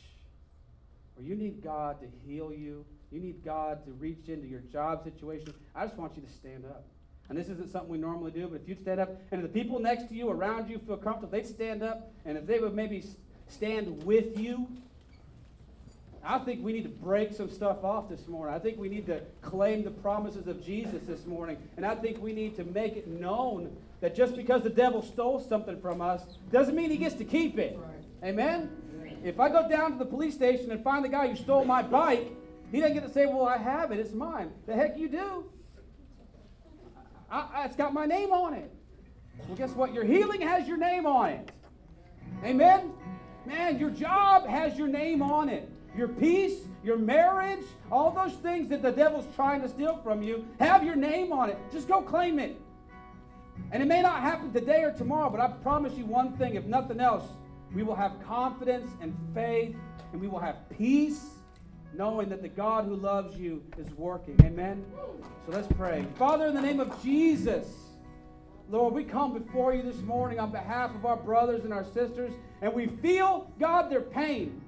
where 1.16 1.26
you 1.26 1.36
need 1.36 1.64
God 1.64 2.00
to 2.02 2.08
heal 2.26 2.54
you, 2.54 2.86
you 3.12 3.20
need 3.20 3.44
God 3.44 3.84
to 3.86 3.92
reach 3.94 4.28
into 4.28 4.48
your 4.48 4.60
job 4.62 5.04
situation, 5.04 5.54
I 5.76 5.86
just 5.86 5.98
want 5.98 6.16
you 6.16 6.22
to 6.22 6.30
stand 6.30 6.66
up. 6.66 6.86
And 7.30 7.38
this 7.38 7.50
isn't 7.50 7.72
something 7.72 7.90
we 7.90 7.98
normally 7.98 8.32
do, 8.32 8.48
but 8.48 8.62
if 8.62 8.70
you'd 8.70 8.80
stand 8.80 9.00
up, 9.00 9.10
and 9.32 9.44
if 9.44 9.52
the 9.52 9.60
people 9.60 9.80
next 9.80 10.08
to 10.10 10.16
you, 10.16 10.30
around 10.30 10.70
you, 10.70 10.80
feel 10.80 10.96
comfortable, 10.96 11.30
they'd 11.30 11.46
stand 11.46 11.84
up, 11.84 12.12
and 12.26 12.38
if 12.38 12.46
they 12.46 12.60
would 12.60 12.74
maybe 12.74 13.04
stand 13.50 14.04
with 14.04 14.40
you, 14.40 14.68
I 16.28 16.40
think 16.40 16.64
we 16.64 16.74
need 16.74 16.84
to 16.84 16.90
break 16.90 17.32
some 17.32 17.50
stuff 17.50 17.86
off 17.86 18.10
this 18.10 18.28
morning. 18.28 18.54
I 18.54 18.60
think 18.60 18.78
we 18.78 18.90
need 18.90 19.06
to 19.06 19.22
claim 19.42 19.84
the 19.84 19.92
promises 19.92 20.48
of 20.48 20.64
Jesus 20.64 21.04
this 21.04 21.26
morning. 21.26 21.58
And 21.78 21.86
I 21.86 21.96
think 21.96 22.22
we 22.22 22.34
need 22.34 22.56
to 22.58 22.66
make 22.66 22.98
it 22.98 23.08
known 23.08 23.76
that 24.02 24.14
just 24.14 24.36
because 24.36 24.64
the 24.64 24.70
devil 24.70 25.02
stole 25.02 25.40
something 25.40 25.80
from 25.80 26.02
us 26.02 26.24
doesn't 26.52 26.76
mean 26.76 26.90
he 26.90 26.98
gets 26.98 27.16
to 27.16 27.24
keep 27.24 27.58
it. 27.58 27.80
Right. 27.80 28.30
Amen? 28.30 28.70
If 29.24 29.40
I 29.40 29.48
go 29.48 29.70
down 29.70 29.94
to 29.94 29.98
the 29.98 30.06
police 30.06 30.34
station 30.34 30.70
and 30.70 30.84
find 30.84 31.04
the 31.04 31.10
guy 31.10 31.28
who 31.30 31.36
stole 31.36 31.64
my 31.64 31.82
bike, 31.82 32.32
he 32.72 32.82
doesn't 32.82 32.94
get 32.94 33.08
to 33.08 33.12
say, 33.12 33.26
Well, 33.26 33.46
I 33.46 33.58
have 33.58 33.92
it, 33.92 34.00
it's 34.00 34.14
mine. 34.14 34.52
The 34.66 34.74
heck 34.76 34.98
you 34.98 35.08
do? 35.08 35.46
I, 37.32 37.48
I, 37.54 37.66
it's 37.66 37.76
got 37.76 37.94
my 37.94 38.06
name 38.06 38.32
on 38.32 38.54
it. 38.54 38.72
Well, 39.48 39.56
guess 39.56 39.72
what? 39.72 39.94
Your 39.94 40.04
healing 40.04 40.42
has 40.42 40.68
your 40.68 40.78
name 40.78 41.06
on 41.06 41.30
it. 41.30 41.52
Amen? 42.44 42.92
Man, 43.46 43.80
your 43.80 43.90
job 43.90 44.46
has 44.46 44.78
your 44.78 44.88
name 44.88 45.22
on 45.22 45.48
it. 45.48 45.70
Your 45.98 46.08
peace, 46.08 46.68
your 46.84 46.98
marriage, 46.98 47.66
all 47.92 48.12
those 48.12 48.34
things 48.34 48.70
that 48.70 48.84
the 48.84 48.92
devil's 48.92 49.26
trying 49.36 49.62
to 49.62 49.68
steal 49.68 50.00
from 50.04 50.22
you 50.22 50.46
have 50.60 50.84
your 50.84 50.96
name 50.96 51.34
on 51.34 51.50
it. 51.50 51.58
Just 51.72 51.88
go 51.88 52.02
claim 52.02 52.38
it. 52.38 52.62
And 53.72 53.82
it 53.82 53.88
may 53.88 54.04
not 54.04 54.22
happen 54.22 54.54
today 54.54 54.84
or 54.84 54.92
tomorrow, 54.92 55.32
but 55.32 55.40
I 55.40 55.48
promise 55.48 55.98
you 55.98 56.06
one 56.06 56.38
thing 56.38 56.54
if 56.54 56.66
nothing 56.66 57.00
else, 57.00 57.24
we 57.74 57.82
will 57.82 57.96
have 57.96 58.14
confidence 58.26 58.90
and 59.02 59.18
faith, 59.34 59.76
and 60.12 60.22
we 60.22 60.28
will 60.28 60.40
have 60.40 60.70
peace, 60.70 61.26
knowing 61.94 62.30
that 62.30 62.44
the 62.44 62.48
God 62.48 62.86
who 62.86 62.96
loves 62.96 63.36
you 63.38 63.64
is 63.78 63.92
working. 63.94 64.40
Amen? 64.44 64.86
So 65.46 65.52
let's 65.52 65.68
pray. 65.74 66.06
Father, 66.16 66.46
in 66.46 66.54
the 66.54 66.62
name 66.62 66.80
of 66.80 67.02
Jesus, 67.04 67.68
Lord, 68.70 68.94
we 68.94 69.04
come 69.04 69.34
before 69.34 69.74
you 69.74 69.82
this 69.82 70.02
morning 70.02 70.40
on 70.40 70.52
behalf 70.52 70.94
of 70.94 71.06
our 71.06 71.18
brothers 71.18 71.64
and 71.64 71.74
our 71.74 71.86
sisters, 71.86 72.34
and 72.62 72.72
we 72.74 72.88
feel, 72.88 73.52
God, 73.60 73.90
their 73.90 74.02
pain. 74.02 74.62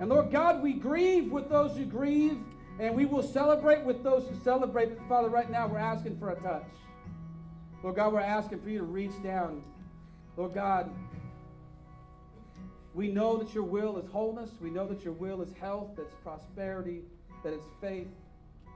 And 0.00 0.08
Lord 0.08 0.30
God, 0.30 0.62
we 0.62 0.72
grieve 0.72 1.30
with 1.30 1.48
those 1.48 1.76
who 1.76 1.84
grieve, 1.84 2.38
and 2.78 2.94
we 2.94 3.04
will 3.04 3.22
celebrate 3.22 3.84
with 3.84 4.02
those 4.02 4.26
who 4.26 4.34
celebrate. 4.42 4.96
But 4.96 5.08
Father, 5.08 5.28
right 5.28 5.50
now 5.50 5.66
we're 5.66 5.78
asking 5.78 6.18
for 6.18 6.30
a 6.30 6.36
touch. 6.36 6.66
Lord 7.82 7.96
God, 7.96 8.12
we're 8.12 8.20
asking 8.20 8.60
for 8.60 8.70
you 8.70 8.78
to 8.78 8.84
reach 8.84 9.22
down. 9.22 9.62
Lord 10.36 10.54
God, 10.54 10.90
we 12.94 13.08
know 13.08 13.36
that 13.38 13.54
your 13.54 13.64
will 13.64 13.98
is 13.98 14.06
wholeness. 14.10 14.50
We 14.60 14.70
know 14.70 14.86
that 14.86 15.04
your 15.04 15.14
will 15.14 15.42
is 15.42 15.52
health, 15.60 15.90
that's 15.96 16.14
prosperity, 16.22 17.02
that 17.42 17.52
it's 17.52 17.66
faith. 17.80 18.08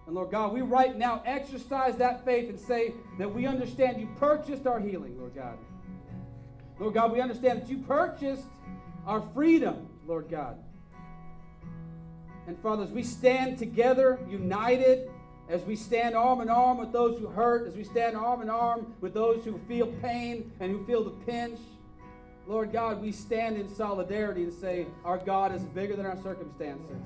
And 0.07 0.15
Lord 0.15 0.31
God, 0.31 0.53
we 0.53 0.61
right 0.61 0.97
now 0.97 1.23
exercise 1.27 1.97
that 1.97 2.25
faith 2.25 2.49
and 2.49 2.59
say 2.59 2.95
that 3.19 3.33
we 3.33 3.47
understand 3.47 4.01
you 4.01 4.09
purchased 4.19 4.67
our 4.67 4.79
healing, 4.79 5.19
Lord 5.19 5.35
God. 5.35 5.59
Lord 6.79 6.95
God, 6.95 7.13
we 7.13 7.21
understand 7.21 7.63
that 7.63 7.69
you 7.69 7.79
purchased 7.79 8.47
our 9.07 9.21
freedom, 9.21 9.89
Lord 10.07 10.29
God. 10.31 10.59
And 12.47 12.59
Father, 12.61 12.85
as 12.85 12.91
we 12.91 13.03
stand 13.03 13.59
together, 13.59 14.19
united, 14.29 15.11
as 15.49 15.63
we 15.65 15.77
stand 15.77 16.15
arm 16.15 16.41
in 16.41 16.49
arm 16.49 16.79
with 16.79 16.93
those 16.93 17.19
who 17.19 17.27
hurt, 17.27 17.67
as 17.67 17.77
we 17.77 17.85
stand 17.85 18.17
arm 18.17 18.43
in 18.43 18.51
arm 18.51 18.95
with 19.01 19.15
those 19.15 19.45
who 19.45 19.59
feel 19.69 19.89
pain 20.03 20.51
and 20.61 20.71
who 20.71 20.85
feel 20.87 21.05
the 21.05 21.11
pinch, 21.11 21.59
Lord 22.47 22.73
God, 22.73 23.03
we 23.03 23.11
stand 23.11 23.57
in 23.57 23.69
solidarity 23.69 24.45
and 24.45 24.53
say, 24.53 24.87
Our 25.05 25.19
God 25.19 25.53
is 25.55 25.63
bigger 25.63 25.97
than 25.97 26.07
our 26.07 26.17
circumstances. 26.23 27.03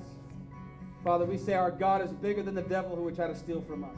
Father, 1.03 1.25
we 1.25 1.37
say 1.37 1.55
our 1.55 1.71
God 1.71 2.03
is 2.03 2.11
bigger 2.11 2.43
than 2.43 2.53
the 2.53 2.61
devil 2.61 2.95
who 2.95 3.01
would 3.03 3.15
try 3.15 3.27
to 3.27 3.35
steal 3.35 3.61
from 3.61 3.83
us. 3.83 3.97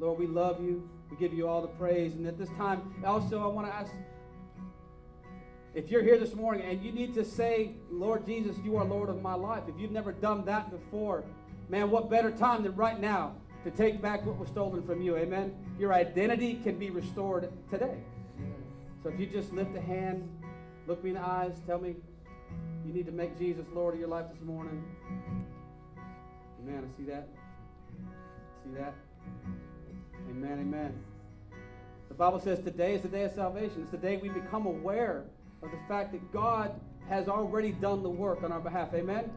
Lord, 0.00 0.18
we 0.18 0.26
love 0.26 0.60
you. 0.60 0.88
We 1.10 1.16
give 1.16 1.32
you 1.32 1.46
all 1.46 1.62
the 1.62 1.68
praise. 1.68 2.14
And 2.14 2.26
at 2.26 2.36
this 2.36 2.48
time, 2.58 2.92
also, 3.06 3.40
I 3.40 3.46
want 3.46 3.68
to 3.68 3.74
ask 3.74 3.92
if 5.74 5.90
you're 5.90 6.02
here 6.02 6.18
this 6.18 6.34
morning 6.34 6.64
and 6.64 6.82
you 6.82 6.92
need 6.92 7.14
to 7.14 7.24
say, 7.24 7.72
Lord 7.90 8.24
Jesus, 8.24 8.56
you 8.64 8.76
are 8.76 8.84
Lord 8.84 9.08
of 9.08 9.20
my 9.20 9.34
life, 9.34 9.64
if 9.68 9.74
you've 9.78 9.90
never 9.90 10.12
done 10.12 10.44
that 10.44 10.70
before, 10.70 11.24
man, 11.68 11.90
what 11.90 12.08
better 12.08 12.30
time 12.30 12.62
than 12.62 12.76
right 12.76 13.00
now 13.00 13.34
to 13.64 13.70
take 13.70 14.00
back 14.00 14.24
what 14.24 14.38
was 14.38 14.48
stolen 14.48 14.82
from 14.82 15.02
you? 15.02 15.16
Amen? 15.16 15.52
Your 15.78 15.92
identity 15.92 16.60
can 16.62 16.78
be 16.78 16.90
restored 16.90 17.50
today. 17.70 17.98
So 19.02 19.08
if 19.08 19.18
you 19.18 19.26
just 19.26 19.52
lift 19.52 19.76
a 19.76 19.80
hand, 19.80 20.28
look 20.86 21.02
me 21.02 21.10
in 21.10 21.16
the 21.16 21.22
eyes, 21.22 21.60
tell 21.66 21.80
me 21.80 21.96
you 22.86 22.92
need 22.92 23.06
to 23.06 23.12
make 23.12 23.36
Jesus 23.38 23.66
Lord 23.74 23.94
of 23.94 24.00
your 24.00 24.08
life 24.08 24.26
this 24.32 24.42
morning. 24.42 24.82
Amen. 26.62 26.84
I 26.84 26.96
see 26.96 27.04
that. 27.10 27.28
See 28.64 28.78
that? 28.78 28.94
Amen. 30.30 30.60
Amen. 30.60 30.94
The 32.08 32.14
Bible 32.14 32.38
says 32.38 32.60
today 32.60 32.94
is 32.94 33.02
the 33.02 33.08
day 33.08 33.24
of 33.24 33.32
salvation. 33.32 33.82
It's 33.82 33.90
the 33.90 33.96
day 33.96 34.18
we 34.18 34.28
become 34.28 34.66
aware 34.66 35.24
of 35.64 35.70
the 35.70 35.78
fact 35.88 36.12
that 36.12 36.32
God 36.32 36.78
has 37.08 37.28
already 37.28 37.72
done 37.72 38.02
the 38.02 38.10
work 38.10 38.42
on 38.42 38.52
our 38.52 38.60
behalf. 38.60 38.94
Amen? 38.94 39.30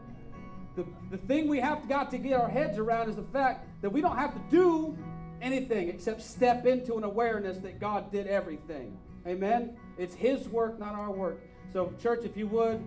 The, 0.76 0.86
the 1.10 1.18
thing 1.18 1.48
we 1.48 1.60
have 1.60 1.88
got 1.88 2.10
to 2.12 2.18
get 2.18 2.38
our 2.38 2.48
heads 2.48 2.78
around 2.78 3.10
is 3.10 3.16
the 3.16 3.22
fact 3.24 3.66
that 3.82 3.90
we 3.90 4.00
don't 4.00 4.16
have 4.16 4.34
to 4.34 4.40
do 4.50 4.96
anything 5.42 5.88
except 5.88 6.22
step 6.22 6.66
into 6.66 6.96
an 6.96 7.04
awareness 7.04 7.58
that 7.58 7.80
God 7.80 8.10
did 8.10 8.26
everything. 8.26 8.96
Amen? 9.26 9.76
It's 9.98 10.14
His 10.14 10.48
work, 10.48 10.78
not 10.78 10.94
our 10.94 11.10
work. 11.10 11.40
So, 11.72 11.92
church, 12.00 12.24
if 12.24 12.36
you 12.36 12.46
would, 12.48 12.86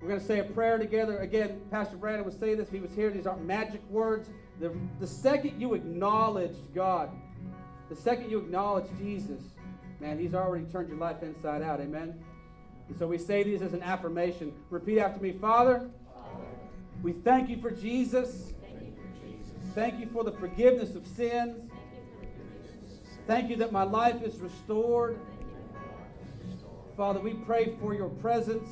we're 0.00 0.08
going 0.08 0.20
to 0.20 0.26
say 0.26 0.38
a 0.38 0.44
prayer 0.44 0.78
together. 0.78 1.18
Again, 1.18 1.60
Pastor 1.70 1.96
Brandon 1.96 2.24
would 2.24 2.38
say 2.38 2.54
this 2.54 2.68
if 2.68 2.72
he 2.72 2.80
was 2.80 2.92
here. 2.92 3.10
These 3.10 3.26
aren't 3.26 3.44
magic 3.44 3.82
words. 3.90 4.28
The, 4.60 4.72
the 5.00 5.06
second 5.06 5.60
you 5.60 5.74
acknowledge 5.74 6.56
God, 6.74 7.10
the 7.88 7.96
second 7.96 8.30
you 8.30 8.38
acknowledge 8.38 8.86
Jesus, 8.98 9.40
man, 10.00 10.18
He's 10.18 10.34
already 10.34 10.66
turned 10.66 10.88
your 10.88 10.98
life 10.98 11.22
inside 11.22 11.62
out. 11.62 11.80
Amen? 11.80 12.14
And 12.88 12.98
so 12.98 13.06
we 13.06 13.18
say 13.18 13.42
these 13.42 13.62
as 13.62 13.74
an 13.74 13.82
affirmation. 13.82 14.52
Repeat 14.70 15.00
after 15.00 15.20
me 15.20 15.32
Father, 15.32 15.90
Father 16.14 16.38
we 17.02 17.12
thank 17.12 17.48
you 17.48 17.60
for 17.60 17.70
Jesus. 17.70 18.52
Thank 18.60 18.80
you 18.80 18.92
for, 18.96 19.26
Jesus. 19.26 19.54
Thank 19.74 20.00
you 20.00 20.06
for 20.12 20.24
the 20.24 20.32
forgiveness 20.32 20.94
of 20.94 21.06
sins. 21.06 21.70
Thank 23.26 23.50
you 23.50 23.56
that 23.56 23.72
my 23.72 23.82
life 23.82 24.22
is 24.22 24.36
restored. 24.38 25.20
Father, 26.96 27.20
we 27.20 27.34
pray 27.34 27.76
for 27.80 27.94
your 27.94 28.08
presence 28.08 28.68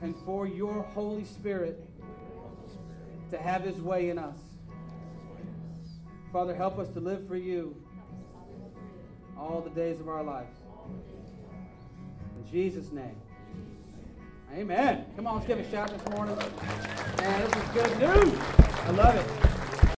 and 0.00 0.14
for 0.24 0.46
your 0.46 0.82
Holy 0.94 1.24
Spirit 1.24 1.84
to 3.30 3.36
have 3.36 3.62
his 3.62 3.80
way 3.80 4.10
in 4.10 4.18
us. 4.18 4.38
Father, 6.32 6.54
help 6.54 6.78
us 6.78 6.88
to 6.90 7.00
live 7.00 7.26
for 7.26 7.36
you 7.36 7.76
all 9.36 9.60
the 9.60 9.70
days 9.70 10.00
of 10.00 10.08
our 10.08 10.22
lives. 10.22 10.57
Jesus' 12.50 12.90
name. 12.92 13.16
Amen. 14.54 15.04
Come 15.16 15.26
on, 15.26 15.34
let's 15.36 15.46
give 15.46 15.58
a 15.58 15.70
shout 15.70 15.90
this 15.90 16.14
morning. 16.14 16.36
Man, 16.36 17.50
this 17.50 17.62
is 17.62 17.68
good 17.70 17.98
news. 17.98 18.38
I 18.86 18.90
love 18.92 19.16
it. 19.16 19.47